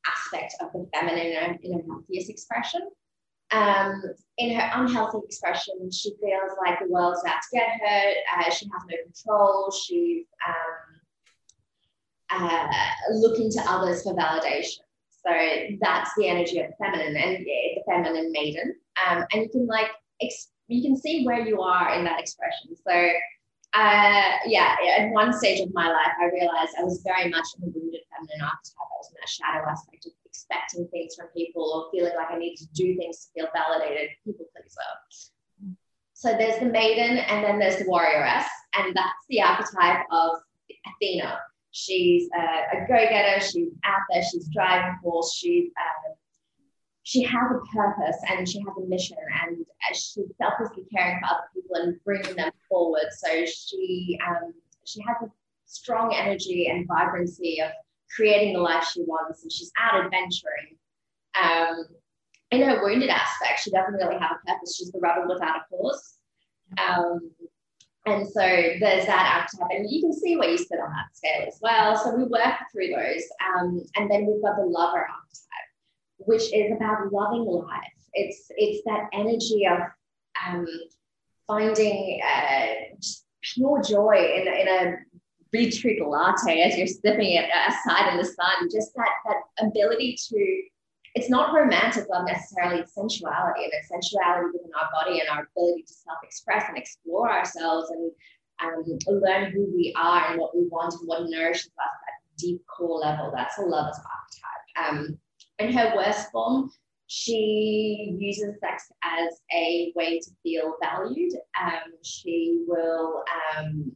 aspect 0.07 0.55
of 0.61 0.73
the 0.73 0.89
feminine 0.93 1.27
in 1.27 1.35
her, 1.35 1.59
in 1.63 1.73
her 1.75 1.85
healthiest 1.89 2.31
expression. 2.31 2.83
Um, 3.51 4.03
in 4.37 4.55
her 4.59 4.71
unhealthy 4.75 5.19
expression, 5.25 5.91
she 5.91 6.11
feels 6.21 6.53
like 6.67 6.81
the 6.81 6.89
world's 6.89 7.25
out 7.25 7.41
to 7.41 7.57
get 7.57 7.69
her. 7.81 8.13
Uh, 8.37 8.51
she 8.51 8.67
has 8.67 8.83
no 8.89 8.97
control. 9.05 9.71
She's 9.71 10.27
um, 10.47 10.75
uh, 12.31 12.69
looking 13.13 13.51
to 13.53 13.61
others 13.69 14.03
for 14.03 14.15
validation. 14.15 14.81
So 15.11 15.33
that's 15.81 16.11
the 16.17 16.29
energy 16.29 16.61
of 16.61 16.71
feminine 16.81 17.17
and 17.17 17.45
the 17.45 17.83
feminine 17.87 18.33
maiden. 18.33 18.75
Um, 19.09 19.25
and 19.33 19.43
you 19.43 19.49
can 19.51 19.67
like 19.67 19.91
ex- 20.23 20.51
you 20.69 20.83
can 20.83 20.97
see 20.97 21.25
where 21.25 21.41
you 21.41 21.61
are 21.61 21.95
in 21.95 22.05
that 22.05 22.21
expression. 22.21 22.77
So 22.87 23.11
uh, 23.75 24.33
yeah, 24.47 24.77
at 24.99 25.11
one 25.11 25.33
stage 25.33 25.61
of 25.61 25.73
my 25.75 25.89
life, 25.89 26.13
I 26.21 26.27
realized 26.33 26.73
I 26.79 26.85
was 26.85 27.03
very 27.05 27.29
much 27.31 27.45
in 27.57 27.67
the 27.67 27.73
wounded 27.79 28.01
feminine 28.11 28.41
archetype. 28.41 28.79
I 28.79 28.97
was 28.97 29.11
in 29.11 29.17
that 29.21 29.29
shadow 29.29 29.71
aspect 29.71 30.07
of 30.07 30.13
expecting 30.25 30.89
things 30.89 31.15
from 31.17 31.27
people 31.37 31.63
or 31.63 31.91
feeling 31.91 32.17
like 32.17 32.31
I 32.31 32.39
needed 32.39 32.59
to 32.59 32.69
do 32.73 32.97
things 32.97 33.27
to 33.27 33.43
feel 33.43 33.49
validated, 33.53 34.11
people 34.25 34.47
pleaser. 34.57 35.77
So 36.15 36.33
there's 36.37 36.59
the 36.59 36.67
maiden, 36.67 37.19
and 37.19 37.45
then 37.45 37.59
there's 37.59 37.77
the 37.77 37.85
warrioress, 37.85 38.47
and 38.75 38.97
that's 38.97 39.25
the 39.29 39.43
archetype 39.43 40.05
of 40.11 40.39
Athena. 40.87 41.39
She's 41.79 42.29
a, 42.35 42.77
a 42.77 42.87
go-getter. 42.89 43.41
She's 43.41 43.69
out 43.85 44.01
there. 44.11 44.23
She's 44.23 44.49
driving 44.53 44.99
force. 45.03 45.33
She's 45.33 45.71
um, 45.79 46.15
she 47.05 47.23
has 47.23 47.51
a 47.53 47.75
purpose 47.75 48.17
and 48.29 48.47
she 48.47 48.59
has 48.59 48.77
a 48.77 48.87
mission 48.87 49.17
and 49.43 49.65
she's 49.95 50.19
selflessly 50.37 50.85
caring 50.95 51.19
for 51.21 51.27
other 51.27 51.49
people 51.55 51.77
and 51.77 52.05
bringing 52.05 52.37
them 52.37 52.51
forward. 52.69 53.07
So 53.17 53.47
she 53.47 54.19
um, 54.27 54.53
she 54.85 55.01
has 55.07 55.17
a 55.23 55.31
strong 55.65 56.15
energy 56.15 56.67
and 56.67 56.87
vibrancy 56.87 57.63
of 57.63 57.71
creating 58.15 58.55
the 58.55 58.61
life 58.61 58.85
she 58.93 59.03
wants, 59.03 59.43
and 59.43 59.53
she's 59.53 59.71
out 59.79 60.05
adventuring. 60.05 60.77
Um, 61.41 61.85
in 62.51 62.63
her 62.63 62.83
wounded 62.83 63.11
aspect, 63.11 63.61
she 63.61 63.71
doesn't 63.71 63.95
really 63.95 64.19
have 64.19 64.33
a 64.33 64.47
purpose. 64.47 64.77
She's 64.77 64.91
the 64.91 64.99
rebel 65.01 65.33
without 65.33 65.57
a 65.57 65.65
cause. 65.71 66.15
Um, 66.77 67.31
and 68.11 68.27
so 68.27 68.41
there's 68.41 69.07
that 69.07 69.43
archetype, 69.43 69.77
and 69.77 69.91
you 69.91 70.01
can 70.01 70.13
see 70.13 70.37
where 70.37 70.51
you 70.51 70.59
sit 70.59 70.81
on 70.81 70.91
that 70.91 71.15
scale 71.15 71.47
as 71.47 71.59
well. 71.61 71.97
So 71.97 72.15
we 72.17 72.25
work 72.25 72.55
through 72.73 72.89
those. 72.89 73.23
Um, 73.55 73.83
and 73.97 74.11
then 74.11 74.27
we've 74.27 74.43
got 74.43 74.57
the 74.57 74.65
lover 74.65 74.99
archetype, 74.99 75.69
which 76.19 76.53
is 76.53 76.73
about 76.73 77.13
loving 77.13 77.45
life. 77.45 77.93
It's 78.15 78.51
it's 78.57 78.83
that 78.85 79.09
energy 79.13 79.67
of 79.67 79.79
um, 80.47 80.67
finding 81.47 82.21
uh, 82.25 82.67
pure 83.43 83.83
joy 83.83 84.17
in, 84.37 84.49
in 84.49 84.69
a 84.69 84.97
beetroot 85.51 86.07
latte 86.07 86.63
as 86.63 86.77
you're 86.77 86.87
sipping 86.87 87.33
it 87.33 87.49
aside 87.69 88.13
in 88.13 88.19
the 88.19 88.25
sun. 88.25 88.69
Just 88.73 88.95
that 88.97 89.09
that 89.27 89.67
ability 89.67 90.19
to 90.29 90.63
it's 91.15 91.31
not 91.31 91.55
romantic 91.55 92.07
love 92.11 92.27
necessarily, 92.27 92.81
it's 92.81 92.95
sensuality 92.95 93.65
and 93.65 93.73
it's 93.73 93.89
sensuality 93.89 94.51
within 94.53 94.71
our 94.81 94.89
body 94.93 95.21
and 95.21 95.29
our 95.29 95.49
ability 95.55 95.83
to 95.83 95.93
self 95.93 96.19
express 96.23 96.65
and 96.69 96.79
explore 96.79 97.31
ourselves 97.31 97.91
and 97.91 98.11
um, 98.61 98.85
learn 99.07 99.51
who 99.53 99.67
we 99.75 99.95
are 99.97 100.31
and 100.31 100.41
what 100.41 100.57
we 100.57 100.67
want 100.69 100.95
and 100.95 101.07
what 101.07 101.29
nourishes 101.29 101.67
us 101.67 101.73
at 102.07 102.39
deep 102.39 102.61
core 102.67 103.01
level. 103.01 103.33
That's 103.35 103.59
a 103.59 103.63
lover's 103.63 103.99
archetype. 103.99 104.93
Um, 104.93 105.19
in 105.59 105.73
her 105.73 105.93
worst 105.97 106.31
form, 106.31 106.71
she 107.07 108.15
uses 108.19 108.55
sex 108.61 108.85
as 109.03 109.41
a 109.55 109.93
way 109.97 110.21
to 110.21 110.31
feel 110.43 110.75
valued. 110.83 111.33
Um, 111.61 111.93
she 112.05 112.65
will 112.67 113.25
um, 113.57 113.93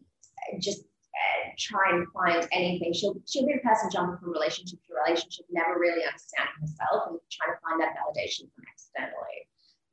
try 1.58 1.90
and 1.90 2.06
find 2.12 2.48
anything. 2.52 2.92
She'll 2.92 3.16
she'll 3.26 3.46
be 3.46 3.54
a 3.54 3.66
person 3.66 3.90
jumping 3.92 4.18
from 4.18 4.32
relationship 4.32 4.78
to 4.86 4.94
relationship, 5.04 5.46
never 5.50 5.78
really 5.78 6.04
understanding 6.04 6.54
herself 6.60 7.08
and 7.08 7.18
trying 7.30 7.54
to 7.54 7.60
find 7.60 7.80
that 7.80 7.94
validation 7.96 8.48
from 8.54 8.64
externally. 8.72 9.38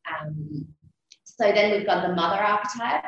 Um, 0.09 0.67
so 1.23 1.51
then 1.51 1.71
we've 1.71 1.85
got 1.85 2.07
the 2.07 2.15
mother 2.15 2.41
archetype. 2.41 3.05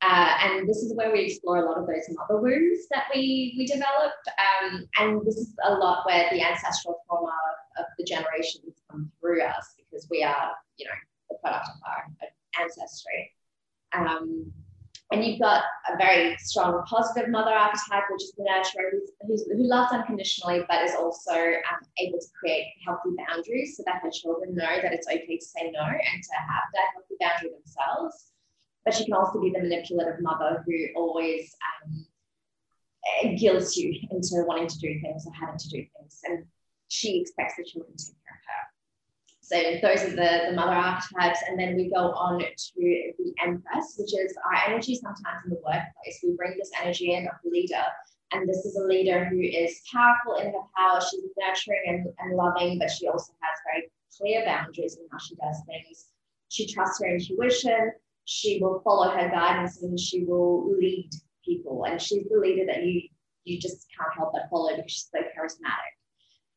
Uh, 0.00 0.30
and 0.42 0.68
this 0.68 0.76
is 0.78 0.94
where 0.94 1.12
we 1.12 1.24
explore 1.24 1.58
a 1.58 1.68
lot 1.68 1.76
of 1.76 1.86
those 1.86 2.06
mother 2.10 2.40
wounds 2.40 2.86
that 2.90 3.04
we 3.12 3.54
we 3.58 3.66
developed. 3.66 4.28
Um, 4.38 4.86
and 4.98 5.26
this 5.26 5.36
is 5.36 5.54
a 5.64 5.74
lot 5.74 6.06
where 6.06 6.28
the 6.30 6.40
ancestral 6.40 7.00
trauma 7.06 7.34
of 7.78 7.86
the 7.98 8.04
generations 8.04 8.80
come 8.90 9.10
through 9.20 9.42
us 9.42 9.74
because 9.76 10.06
we 10.08 10.22
are, 10.22 10.52
you 10.76 10.86
know, 10.86 10.92
the 11.30 11.36
product 11.42 11.68
of 11.68 11.80
our 11.84 12.62
ancestry. 12.62 13.32
Um, 13.92 14.52
and 15.10 15.24
you've 15.24 15.40
got 15.40 15.64
a 15.90 15.96
very 15.96 16.36
strong 16.38 16.82
positive 16.86 17.30
mother 17.30 17.50
archetype, 17.50 18.04
which 18.10 18.24
is 18.24 18.32
the 18.36 18.44
nurturer 18.44 18.90
who's, 19.26 19.46
who 19.46 19.64
loves 19.64 19.92
unconditionally, 19.92 20.60
but 20.68 20.84
is 20.84 20.94
also 20.94 21.32
um, 21.32 21.80
able 21.98 22.18
to 22.18 22.26
create 22.38 22.66
healthy 22.86 23.10
boundaries 23.16 23.76
so 23.76 23.82
that 23.86 24.02
her 24.02 24.10
children 24.10 24.54
know 24.54 24.82
that 24.82 24.92
it's 24.92 25.08
okay 25.08 25.38
to 25.38 25.44
say 25.44 25.70
no 25.72 25.80
and 25.80 26.22
to 26.22 26.34
have 26.36 26.64
that 26.74 26.92
healthy 26.92 27.14
boundary 27.20 27.50
themselves. 27.56 28.32
But 28.84 28.94
she 28.94 29.04
can 29.04 29.14
also 29.14 29.40
be 29.40 29.50
the 29.50 29.60
manipulative 29.60 30.20
mother 30.20 30.62
who 30.66 30.86
always 30.94 31.56
um, 31.82 33.36
guilts 33.36 33.76
you 33.78 33.98
into 34.10 34.44
wanting 34.46 34.68
to 34.68 34.78
do 34.78 35.00
things 35.00 35.26
or 35.26 35.32
having 35.32 35.58
to 35.58 35.68
do 35.68 35.86
things. 35.96 36.20
And 36.24 36.44
she 36.88 37.20
expects 37.20 37.54
the 37.56 37.64
children 37.64 37.96
to 37.96 38.04
take 38.04 38.16
care 38.24 38.36
of 38.36 38.44
her. 38.44 38.62
So 39.48 39.56
those 39.80 40.02
are 40.02 40.10
the, 40.10 40.50
the 40.50 40.52
mother 40.54 40.74
archetypes. 40.74 41.40
And 41.48 41.58
then 41.58 41.74
we 41.74 41.88
go 41.88 42.12
on 42.12 42.38
to 42.38 42.52
the 42.76 43.34
empress, 43.42 43.94
which 43.98 44.12
is 44.12 44.36
our 44.44 44.70
energy 44.70 44.94
sometimes 44.94 45.44
in 45.46 45.50
the 45.50 45.60
workplace. 45.64 46.20
We 46.22 46.36
bring 46.36 46.58
this 46.58 46.70
energy 46.82 47.14
in 47.14 47.26
of 47.26 47.32
the 47.42 47.50
leader. 47.50 47.82
And 48.32 48.46
this 48.46 48.66
is 48.66 48.76
a 48.76 48.84
leader 48.84 49.24
who 49.24 49.40
is 49.40 49.80
powerful 49.90 50.36
in 50.36 50.52
her 50.52 50.66
power. 50.76 51.00
She's 51.00 51.24
nurturing 51.38 51.82
and, 51.86 52.06
and 52.18 52.36
loving, 52.36 52.78
but 52.78 52.90
she 52.90 53.08
also 53.08 53.32
has 53.40 53.58
very 53.72 53.90
clear 54.18 54.44
boundaries 54.44 54.98
in 54.98 55.06
how 55.10 55.16
she 55.16 55.34
does 55.36 55.62
things. 55.66 56.08
She 56.50 56.70
trusts 56.70 57.00
her 57.00 57.08
intuition. 57.08 57.92
She 58.26 58.58
will 58.60 58.82
follow 58.84 59.08
her 59.08 59.30
guidance 59.30 59.82
and 59.82 59.98
she 59.98 60.24
will 60.24 60.70
lead 60.76 61.08
people. 61.42 61.86
And 61.86 61.98
she's 62.02 62.28
the 62.28 62.38
leader 62.38 62.66
that 62.66 62.84
you 62.84 63.08
you 63.44 63.58
just 63.58 63.86
can't 63.96 64.12
help 64.14 64.32
but 64.34 64.50
follow 64.50 64.76
because 64.76 64.92
she's 64.92 65.08
so 65.10 65.20
charismatic 65.20 65.97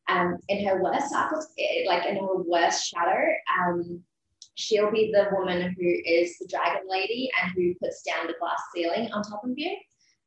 um, 0.08 0.36
in 0.48 0.66
her 0.66 0.82
worst 0.82 1.14
eh, 1.58 1.84
like 1.86 2.06
in 2.06 2.16
her 2.16 2.42
worst 2.42 2.88
shadow, 2.88 3.24
um, 3.60 4.00
she'll 4.54 4.90
be 4.90 5.12
the 5.12 5.28
woman 5.36 5.74
who 5.78 5.88
is 6.04 6.38
the 6.38 6.46
dragon 6.48 6.82
lady 6.88 7.30
and 7.40 7.52
who 7.52 7.74
puts 7.82 8.02
down 8.02 8.26
the 8.26 8.34
glass 8.38 8.60
ceiling 8.74 9.10
on 9.12 9.22
top 9.22 9.44
of 9.44 9.50
you. 9.56 9.74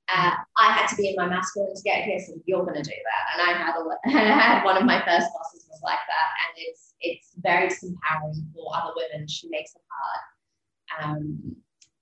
Uh, 0.07 0.31
I 0.57 0.71
had 0.71 0.87
to 0.87 0.95
be 0.95 1.09
in 1.09 1.15
my 1.15 1.27
masculine 1.27 1.75
to 1.75 1.81
get 1.81 2.03
here, 2.03 2.19
so 2.19 2.33
you're 2.45 2.63
going 2.63 2.81
to 2.81 2.83
do 2.83 2.91
that. 2.91 3.33
And 3.33 3.49
I 3.49 3.57
had 3.57 4.39
had 4.39 4.63
one 4.63 4.77
of 4.77 4.85
my 4.85 4.99
first 4.99 5.27
bosses 5.33 5.65
was 5.69 5.81
like 5.83 5.99
that, 6.07 6.29
and 6.45 6.57
it's 6.57 6.93
it's 7.01 7.31
very 7.37 7.69
empowering 7.83 8.47
for 8.53 8.71
other 8.75 8.93
women. 8.95 9.27
She 9.27 9.49
makes 9.49 9.73
it 9.73 9.81
hard. 9.89 10.21
Um, 11.03 11.55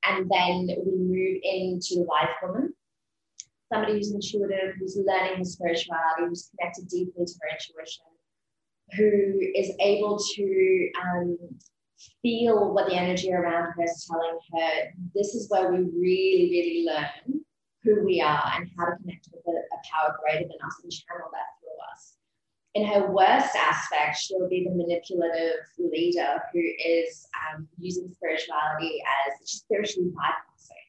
and 0.05 0.29
then 0.29 0.67
we 0.85 0.97
move 0.97 1.39
into 1.43 2.05
wise 2.05 2.27
woman, 2.41 2.73
somebody 3.73 3.93
who's 3.93 4.11
intuitive, 4.11 4.75
who's 4.79 4.97
learning 5.05 5.39
his 5.39 5.53
spirituality, 5.53 6.27
who's 6.27 6.49
connected 6.57 6.87
deeply 6.87 7.25
to 7.25 7.33
her 7.41 7.49
intuition, 7.49 8.05
who 8.95 9.39
is 9.55 9.71
able 9.79 10.19
to 10.35 10.89
um, 11.01 11.37
feel 12.21 12.73
what 12.73 12.87
the 12.87 12.95
energy 12.95 13.33
around 13.33 13.71
her 13.71 13.83
is 13.83 14.07
telling 14.09 14.37
her, 14.53 14.91
this 15.15 15.33
is 15.33 15.49
where 15.49 15.71
we 15.71 15.79
really, 15.79 16.49
really 16.51 16.85
learn 16.85 17.41
who 17.83 18.05
we 18.05 18.21
are 18.21 18.51
and 18.55 18.69
how 18.77 18.85
to 18.85 18.95
connect 19.01 19.27
with 19.33 19.43
a, 19.47 19.51
a 19.51 19.79
power 19.91 20.15
greater 20.21 20.47
than 20.47 20.57
us 20.65 20.79
and 20.83 20.91
channel 20.91 21.29
that 21.31 21.59
through 21.59 21.79
us. 21.91 22.15
In 22.75 22.85
her 22.87 23.11
worst 23.11 23.55
aspect, 23.55 24.17
she'll 24.17 24.49
be 24.49 24.63
the 24.63 24.75
manipulative 24.75 25.61
leader 25.77 26.41
who 26.53 26.59
is 26.59 27.27
um, 27.53 27.67
using 27.77 28.09
spirituality 28.09 29.01
as 29.27 29.49
spiritually 29.49 30.09
bypassing. 30.09 30.87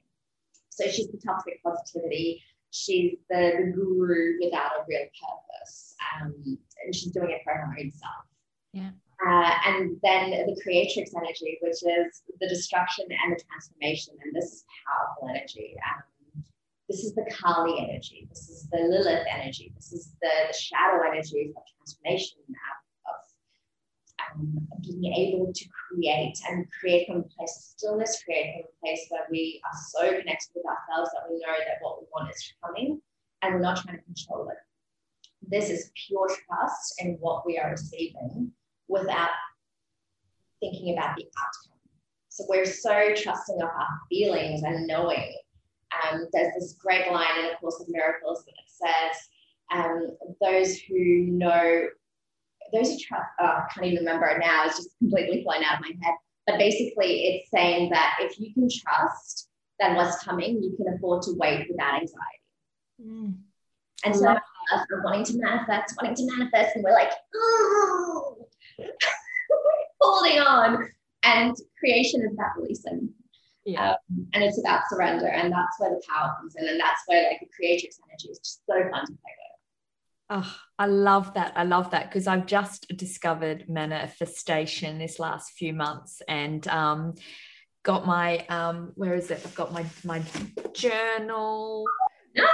So 0.70 0.88
she's 0.88 1.08
the 1.08 1.18
toxic 1.18 1.62
positivity. 1.62 2.42
She's 2.74 3.18
the, 3.30 3.52
the 3.56 3.72
guru 3.72 4.34
without 4.42 4.72
a 4.80 4.84
real 4.88 5.06
purpose. 5.14 5.94
Um, 6.20 6.58
and 6.84 6.94
she's 6.94 7.12
doing 7.12 7.30
it 7.30 7.40
for 7.44 7.52
her 7.52 7.76
own 7.78 7.92
self. 7.92 8.26
Yeah. 8.72 8.90
Uh, 9.24 9.52
and 9.66 9.96
then 10.02 10.30
the 10.30 10.60
creatrix 10.60 11.12
energy, 11.16 11.56
which 11.62 11.74
is 11.74 12.22
the 12.40 12.48
destruction 12.48 13.06
and 13.08 13.36
the 13.36 13.42
transformation. 13.48 14.14
And 14.24 14.34
this 14.34 14.52
is 14.52 14.64
powerful 14.84 15.28
energy. 15.28 15.76
Um, 15.86 16.42
this 16.88 17.04
is 17.04 17.14
the 17.14 17.24
Kali 17.30 17.78
energy. 17.78 18.26
This 18.28 18.48
is 18.50 18.68
the 18.72 18.78
Lilith 18.78 19.24
energy. 19.30 19.72
This 19.76 19.92
is 19.92 20.16
the, 20.20 20.28
the 20.48 20.52
shadow 20.52 21.00
energy 21.06 21.54
of 21.56 21.62
transformation, 21.76 22.38
being 24.80 25.12
able 25.12 25.52
to 25.52 25.64
create 25.68 26.36
and 26.48 26.66
create 26.70 27.06
from 27.06 27.18
a 27.18 27.22
place 27.22 27.56
of 27.56 27.62
stillness, 27.78 28.22
create 28.24 28.54
from 28.54 28.64
a 28.64 28.86
place 28.86 29.06
where 29.08 29.26
we 29.30 29.60
are 29.64 29.78
so 29.90 30.18
connected 30.18 30.50
with 30.54 30.64
ourselves 30.66 31.10
that 31.12 31.30
we 31.30 31.38
know 31.38 31.54
that 31.58 31.78
what 31.80 32.00
we 32.00 32.06
want 32.12 32.30
is 32.30 32.52
coming 32.64 33.00
and 33.42 33.54
we're 33.54 33.60
not 33.60 33.82
trying 33.82 33.98
to 33.98 34.02
control 34.04 34.48
it. 34.48 34.56
This 35.46 35.70
is 35.70 35.90
pure 36.06 36.28
trust 36.28 36.94
in 36.98 37.16
what 37.20 37.46
we 37.46 37.58
are 37.58 37.70
receiving 37.70 38.52
without 38.88 39.30
thinking 40.60 40.94
about 40.94 41.16
the 41.16 41.24
outcome. 41.24 41.78
So 42.28 42.44
we're 42.48 42.66
so 42.66 43.14
trusting 43.14 43.62
of 43.62 43.68
our 43.68 43.88
feelings 44.08 44.62
and 44.62 44.86
knowing. 44.86 45.34
Um, 46.02 46.26
there's 46.32 46.52
this 46.54 46.76
great 46.80 47.10
line 47.12 47.38
in 47.38 47.44
A 47.46 47.56
Course 47.58 47.80
of 47.80 47.86
Miracles 47.88 48.44
that 48.44 48.54
says, 48.66 49.28
um, 49.72 50.16
those 50.40 50.78
who 50.78 51.26
know, 51.26 51.84
those 52.72 52.90
a 52.90 52.98
trust, 52.98 53.26
oh, 53.40 53.44
I 53.44 53.66
can't 53.72 53.86
even 53.86 54.04
remember 54.04 54.26
it 54.26 54.40
now, 54.40 54.64
it's 54.64 54.76
just 54.76 54.98
completely 54.98 55.42
flown 55.42 55.62
out 55.64 55.76
of 55.76 55.80
my 55.80 55.92
head. 56.02 56.14
But 56.46 56.58
basically, 56.58 57.24
it's 57.26 57.50
saying 57.50 57.90
that 57.90 58.16
if 58.20 58.38
you 58.38 58.52
can 58.52 58.68
trust 58.68 59.48
that 59.80 59.96
what's 59.96 60.22
coming, 60.22 60.62
you 60.62 60.76
can 60.76 60.94
afford 60.94 61.22
to 61.22 61.34
wait 61.36 61.66
without 61.70 61.94
anxiety. 61.94 62.40
Mm. 63.02 63.34
And 64.04 64.14
so, 64.14 64.28
us 64.28 64.86
are 64.92 65.02
wanting 65.02 65.24
to 65.24 65.38
manifest, 65.38 65.94
wanting 66.00 66.16
to 66.16 66.36
manifest, 66.36 66.74
and 66.74 66.84
we're 66.84 66.92
like, 66.92 67.10
oh, 67.34 68.46
holding 70.00 70.38
on. 70.40 70.88
And 71.22 71.56
creation 71.78 72.22
is 72.22 72.36
that 72.36 72.52
releasing. 72.58 73.08
Yeah. 73.64 73.92
Um, 73.92 74.26
and 74.34 74.44
it's 74.44 74.58
about 74.58 74.82
surrender. 74.90 75.28
And 75.28 75.50
that's 75.50 75.78
where 75.78 75.90
the 75.90 76.02
power 76.08 76.34
comes 76.38 76.54
in. 76.56 76.68
And 76.68 76.78
that's 76.78 77.00
where 77.06 77.28
like 77.28 77.40
the 77.40 77.48
creatrix 77.56 77.98
energy 78.08 78.28
is 78.28 78.38
just 78.38 78.60
so 78.66 78.74
fun 78.74 79.06
to 79.06 79.12
play 79.12 79.32
with. 79.38 79.53
Oh, 80.36 80.56
I 80.80 80.86
love 80.86 81.32
that. 81.34 81.52
I 81.54 81.62
love 81.62 81.92
that 81.92 82.10
because 82.10 82.26
I've 82.26 82.46
just 82.46 82.88
discovered 82.96 83.68
manifestation 83.68 84.98
this 84.98 85.20
last 85.20 85.52
few 85.52 85.72
months 85.72 86.22
and 86.26 86.66
um, 86.66 87.14
got 87.84 88.04
my 88.04 88.44
um, 88.48 88.90
where 88.96 89.14
is 89.14 89.30
it? 89.30 89.40
I've 89.44 89.54
got 89.54 89.72
my 89.72 89.86
my 90.02 90.20
journal. 90.72 91.84
Nice. 92.34 92.48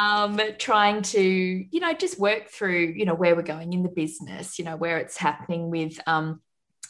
Um, 0.00 0.40
trying 0.58 1.02
to, 1.02 1.20
you 1.20 1.80
know, 1.80 1.92
just 1.92 2.18
work 2.18 2.48
through, 2.48 2.94
you 2.96 3.04
know, 3.04 3.14
where 3.14 3.36
we're 3.36 3.42
going 3.42 3.74
in 3.74 3.82
the 3.82 3.90
business, 3.90 4.58
you 4.58 4.64
know, 4.64 4.76
where 4.76 4.96
it's 4.96 5.18
happening 5.18 5.68
with 5.68 6.00
um, 6.06 6.40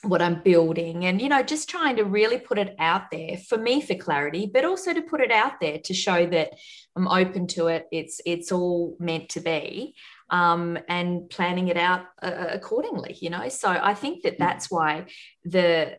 what 0.02 0.22
I'm 0.22 0.42
building 0.42 1.04
and 1.06 1.20
you 1.20 1.28
know 1.28 1.42
just 1.42 1.68
trying 1.68 1.96
to 1.96 2.04
really 2.04 2.38
put 2.38 2.59
it 2.59 2.76
out 2.78 3.11
there 3.11 3.38
for 3.48 3.59
me 3.59 3.80
for 3.80 3.94
clarity 3.94 4.48
but 4.52 4.64
also 4.64 4.92
to 4.92 5.02
put 5.02 5.20
it 5.20 5.32
out 5.32 5.61
there 5.61 5.78
to 5.85 5.94
show 5.94 6.26
that 6.26 6.50
I'm 6.94 7.09
open 7.09 7.46
to 7.48 7.68
it 7.68 7.87
it's 7.90 8.20
it's 8.24 8.52
all 8.52 8.96
meant 9.00 9.30
to 9.30 9.40
be 9.40 9.94
um, 10.31 10.79
and 10.89 11.29
planning 11.31 11.69
it 11.69 11.77
out 11.77 12.07
uh, 12.23 12.47
accordingly 12.51 13.17
you 13.21 13.31
know? 13.31 13.49
So 13.49 13.69
I 13.69 13.95
think 13.95 14.23
that 14.23 14.39
that's 14.39 14.71
why 14.71 15.07
the 15.45 15.99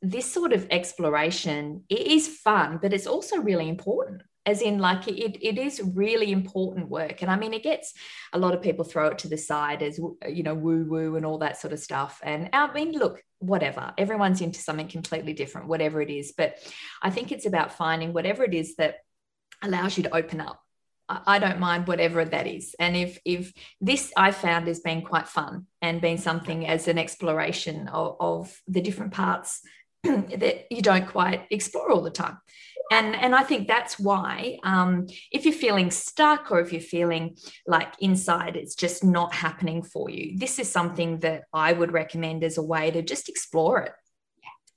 this 0.00 0.30
sort 0.30 0.52
of 0.52 0.66
exploration 0.70 1.82
is 1.88 2.28
fun 2.28 2.78
but 2.80 2.92
it's 2.92 3.06
also 3.06 3.38
really 3.38 3.68
important. 3.68 4.22
As 4.46 4.62
in 4.62 4.78
like 4.78 5.06
it, 5.08 5.36
it 5.46 5.58
is 5.58 5.82
really 5.82 6.32
important 6.32 6.88
work. 6.88 7.20
And 7.20 7.30
i 7.30 7.36
mean 7.36 7.52
it 7.52 7.62
gets 7.62 7.92
a 8.32 8.38
lot 8.38 8.54
of 8.54 8.62
people 8.62 8.84
throw 8.84 9.08
it 9.08 9.18
to 9.18 9.28
the 9.28 9.36
side 9.36 9.82
as 9.82 9.98
you 10.28 10.42
know 10.42 10.54
woo 10.54 10.84
woo 10.84 11.16
and 11.16 11.26
all 11.26 11.38
that 11.38 11.60
sort 11.60 11.72
of 11.72 11.80
stuff. 11.80 12.20
And 12.22 12.48
i 12.52 12.72
mean 12.72 12.92
look 12.92 13.22
whatever. 13.40 13.92
Everyone's 13.98 14.40
into 14.40 14.60
something 14.60 14.88
completely 14.88 15.32
different 15.32 15.68
whatever 15.68 16.00
it 16.00 16.10
is. 16.10 16.32
But 16.32 16.56
i 17.02 17.10
think 17.10 17.30
it's 17.30 17.46
about 17.46 17.72
finding 17.72 18.12
whatever 18.12 18.44
it 18.44 18.54
is 18.54 18.76
that 18.76 18.96
allows 19.62 19.96
you 19.96 20.04
to 20.04 20.14
open 20.14 20.40
up 20.40 20.62
I 21.08 21.38
don't 21.38 21.58
mind 21.58 21.86
whatever 21.86 22.24
that 22.24 22.46
is. 22.46 22.74
And 22.78 22.96
if 22.96 23.18
if 23.24 23.52
this 23.80 24.12
I 24.16 24.30
found 24.30 24.66
has 24.68 24.80
been 24.80 25.02
quite 25.02 25.28
fun 25.28 25.66
and 25.80 26.00
been 26.00 26.18
something 26.18 26.66
as 26.66 26.86
an 26.86 26.98
exploration 26.98 27.88
of, 27.88 28.16
of 28.20 28.62
the 28.68 28.80
different 28.80 29.12
parts 29.12 29.62
that 30.02 30.66
you 30.70 30.82
don't 30.82 31.08
quite 31.08 31.46
explore 31.50 31.90
all 31.90 32.02
the 32.02 32.10
time 32.10 32.38
and 32.90 33.14
and 33.16 33.34
i 33.34 33.42
think 33.42 33.66
that's 33.66 33.98
why 33.98 34.58
um, 34.62 35.06
if 35.32 35.44
you're 35.44 35.52
feeling 35.52 35.90
stuck 35.90 36.50
or 36.50 36.60
if 36.60 36.72
you're 36.72 36.80
feeling 36.80 37.36
like 37.66 37.92
inside 38.00 38.56
it's 38.56 38.74
just 38.74 39.04
not 39.04 39.34
happening 39.34 39.82
for 39.82 40.08
you 40.08 40.38
this 40.38 40.58
is 40.58 40.70
something 40.70 41.18
that 41.18 41.44
i 41.52 41.72
would 41.72 41.92
recommend 41.92 42.44
as 42.44 42.58
a 42.58 42.62
way 42.62 42.90
to 42.90 43.02
just 43.02 43.28
explore 43.28 43.80
it 43.80 43.92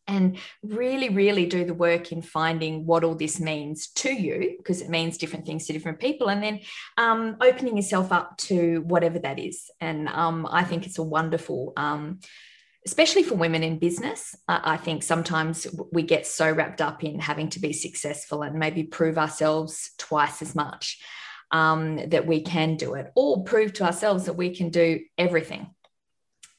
and 0.07 0.37
really 0.63 1.09
really 1.09 1.45
do 1.45 1.65
the 1.65 1.73
work 1.73 2.11
in 2.11 2.21
finding 2.21 2.85
what 2.85 3.03
all 3.03 3.15
this 3.15 3.39
means 3.39 3.87
to 3.89 4.11
you 4.11 4.55
because 4.57 4.81
it 4.81 4.89
means 4.89 5.17
different 5.17 5.45
things 5.45 5.65
to 5.65 5.73
different 5.73 5.99
people 5.99 6.29
and 6.29 6.43
then 6.43 6.59
um, 6.97 7.37
opening 7.41 7.75
yourself 7.75 8.11
up 8.11 8.37
to 8.37 8.81
whatever 8.87 9.19
that 9.19 9.39
is 9.39 9.69
and 9.79 10.07
um, 10.09 10.47
i 10.51 10.63
think 10.63 10.85
it's 10.85 10.97
a 10.97 11.03
wonderful 11.03 11.73
um, 11.77 12.19
especially 12.85 13.21
for 13.21 13.35
women 13.35 13.63
in 13.63 13.77
business. 13.77 14.35
I 14.47 14.77
think 14.77 15.03
sometimes 15.03 15.67
we 15.91 16.01
get 16.01 16.25
so 16.25 16.51
wrapped 16.51 16.81
up 16.81 17.03
in 17.03 17.19
having 17.19 17.49
to 17.49 17.59
be 17.59 17.73
successful 17.73 18.41
and 18.41 18.57
maybe 18.57 18.83
prove 18.83 19.17
ourselves 19.17 19.91
twice 19.99 20.41
as 20.41 20.55
much 20.55 20.99
um, 21.51 22.09
that 22.09 22.25
we 22.25 22.41
can 22.41 22.77
do 22.77 22.95
it, 22.95 23.11
or 23.15 23.43
prove 23.43 23.73
to 23.73 23.83
ourselves 23.83 24.25
that 24.25 24.33
we 24.33 24.55
can 24.55 24.69
do 24.69 24.99
everything 25.17 25.69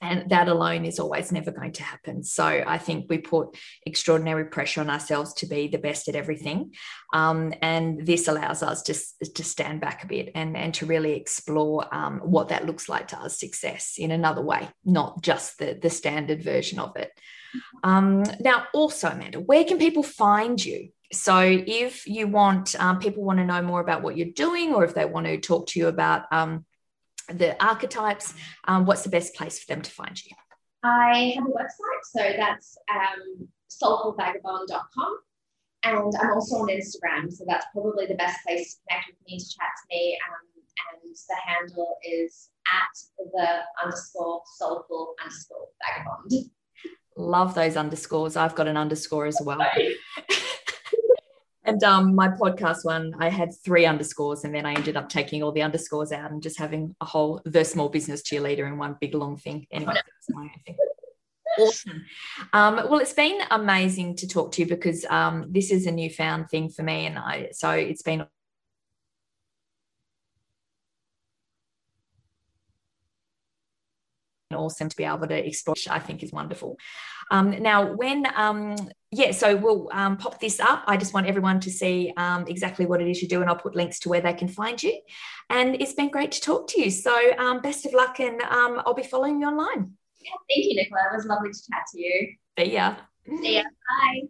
and 0.02 0.28
that 0.30 0.48
alone 0.48 0.84
is 0.84 0.98
always 0.98 1.30
never 1.30 1.52
going 1.52 1.72
to 1.72 1.84
happen. 1.84 2.24
So 2.24 2.44
I 2.44 2.76
think 2.76 3.06
we 3.08 3.18
put 3.18 3.56
extraordinary 3.86 4.46
pressure 4.46 4.80
on 4.80 4.90
ourselves 4.90 5.32
to 5.34 5.46
be 5.46 5.68
the 5.68 5.78
best 5.78 6.08
at 6.08 6.16
everything. 6.16 6.74
Um, 7.14 7.54
and 7.62 8.04
this 8.04 8.26
allows 8.26 8.64
us 8.64 8.82
to, 8.82 8.94
to 9.32 9.44
stand 9.44 9.80
back 9.80 10.02
a 10.02 10.08
bit 10.08 10.32
and, 10.34 10.56
and 10.56 10.74
to 10.74 10.86
really 10.86 11.12
explore 11.12 11.86
um, 11.94 12.18
what 12.18 12.48
that 12.48 12.66
looks 12.66 12.88
like 12.88 13.08
to 13.08 13.18
us 13.20 13.38
success 13.38 13.94
in 13.96 14.10
another 14.10 14.42
way, 14.42 14.68
not 14.84 15.22
just 15.22 15.58
the, 15.58 15.78
the 15.80 15.90
standard 15.90 16.42
version 16.42 16.80
of 16.80 16.96
it. 16.96 17.12
Um, 17.84 18.24
now, 18.40 18.64
also, 18.74 19.08
Amanda, 19.08 19.38
where 19.38 19.64
can 19.64 19.78
people 19.78 20.02
find 20.02 20.62
you? 20.62 20.88
So, 21.12 21.38
if 21.40 22.06
you 22.06 22.26
want, 22.26 22.74
um, 22.80 22.98
people 22.98 23.22
want 23.22 23.38
to 23.38 23.44
know 23.44 23.60
more 23.60 23.80
about 23.80 24.02
what 24.02 24.16
you're 24.16 24.28
doing, 24.34 24.72
or 24.72 24.82
if 24.82 24.94
they 24.94 25.04
want 25.04 25.26
to 25.26 25.38
talk 25.38 25.66
to 25.68 25.78
you 25.78 25.88
about 25.88 26.22
um, 26.32 26.64
the 27.28 27.62
archetypes, 27.64 28.34
um, 28.66 28.86
what's 28.86 29.02
the 29.02 29.10
best 29.10 29.34
place 29.34 29.58
for 29.58 29.66
them 29.72 29.82
to 29.82 29.90
find 29.90 30.22
you? 30.24 30.32
I 30.84 31.34
have 31.36 31.46
a 31.46 31.48
website, 31.48 32.02
so 32.04 32.32
that's 32.36 32.76
um, 32.90 33.48
soulfulvagabond.com. 33.70 35.18
And 35.84 35.96
I'm 35.96 36.32
also 36.32 36.56
on 36.56 36.68
Instagram, 36.68 37.32
so 37.32 37.44
that's 37.46 37.66
probably 37.72 38.06
the 38.06 38.14
best 38.14 38.38
place 38.46 38.74
to 38.74 38.80
connect 38.88 39.08
with 39.08 39.26
me, 39.26 39.38
to 39.38 39.44
chat 39.44 39.68
to 39.82 39.96
me. 39.96 40.18
Um, 40.28 40.52
and 41.02 41.14
the 41.14 41.36
handle 41.44 41.96
is 42.04 42.48
at 42.66 42.98
the 43.32 43.58
underscore 43.82 44.42
soulful 44.56 45.14
underscore 45.22 45.68
vagabond. 45.82 46.50
Love 47.16 47.54
those 47.54 47.76
underscores. 47.76 48.36
I've 48.36 48.54
got 48.54 48.68
an 48.68 48.76
underscore 48.76 49.26
as 49.26 49.38
well. 49.44 49.60
And 51.64 51.82
um, 51.84 52.14
my 52.14 52.28
podcast 52.28 52.84
one, 52.84 53.14
I 53.18 53.28
had 53.28 53.54
three 53.64 53.86
underscores, 53.86 54.44
and 54.44 54.54
then 54.54 54.66
I 54.66 54.74
ended 54.74 54.96
up 54.96 55.08
taking 55.08 55.42
all 55.42 55.52
the 55.52 55.62
underscores 55.62 56.10
out 56.10 56.32
and 56.32 56.42
just 56.42 56.58
having 56.58 56.96
a 57.00 57.04
whole 57.04 57.40
the 57.44 57.64
small 57.64 57.88
business 57.88 58.22
cheerleader 58.22 58.66
in 58.66 58.78
one 58.78 58.96
big 59.00 59.14
long 59.14 59.36
thing. 59.36 59.66
Anyway, 59.70 59.94
that's 59.94 60.30
my 60.30 60.50
thing. 60.66 60.76
Awesome. 61.58 62.04
Um, 62.52 62.76
well, 62.88 62.98
it's 62.98 63.12
been 63.12 63.38
amazing 63.50 64.16
to 64.16 64.28
talk 64.28 64.52
to 64.52 64.62
you 64.62 64.66
because 64.66 65.04
um, 65.04 65.46
this 65.50 65.70
is 65.70 65.86
a 65.86 65.92
newfound 65.92 66.48
thing 66.50 66.68
for 66.68 66.82
me, 66.82 67.06
and 67.06 67.18
I 67.18 67.50
so 67.52 67.70
it's 67.70 68.02
been 68.02 68.26
awesome 74.54 74.88
to 74.88 74.96
be 74.96 75.04
able 75.04 75.26
to 75.26 75.46
explore, 75.46 75.76
I 75.90 75.98
think 75.98 76.22
is 76.22 76.32
wonderful. 76.32 76.76
Um, 77.32 77.62
now, 77.62 77.94
when, 77.94 78.26
um, 78.36 78.76
yeah, 79.10 79.32
so 79.32 79.56
we'll 79.56 79.88
um, 79.92 80.18
pop 80.18 80.38
this 80.38 80.60
up. 80.60 80.84
I 80.86 80.98
just 80.98 81.14
want 81.14 81.26
everyone 81.26 81.60
to 81.60 81.70
see 81.70 82.12
um, 82.18 82.44
exactly 82.46 82.84
what 82.84 83.00
it 83.00 83.08
is 83.08 83.22
you 83.22 83.28
do, 83.28 83.40
and 83.40 83.48
I'll 83.48 83.56
put 83.56 83.74
links 83.74 83.98
to 84.00 84.10
where 84.10 84.20
they 84.20 84.34
can 84.34 84.48
find 84.48 84.80
you. 84.82 85.00
And 85.48 85.80
it's 85.80 85.94
been 85.94 86.10
great 86.10 86.30
to 86.32 86.40
talk 86.42 86.68
to 86.68 86.82
you. 86.82 86.90
So, 86.90 87.14
um, 87.38 87.62
best 87.62 87.86
of 87.86 87.94
luck, 87.94 88.20
and 88.20 88.40
um, 88.42 88.82
I'll 88.84 88.94
be 88.94 89.02
following 89.02 89.40
you 89.40 89.46
online. 89.46 89.92
Yeah, 90.20 90.30
thank 90.48 90.66
you, 90.66 90.76
Nicola. 90.76 91.00
It 91.10 91.16
was 91.16 91.24
lovely 91.24 91.50
to 91.50 91.58
chat 91.70 91.84
to 91.92 92.00
you. 92.00 92.34
See 92.58 92.74
ya. 92.74 92.96
See 93.26 93.56
ya. 93.56 93.62
Bye. 93.62 94.28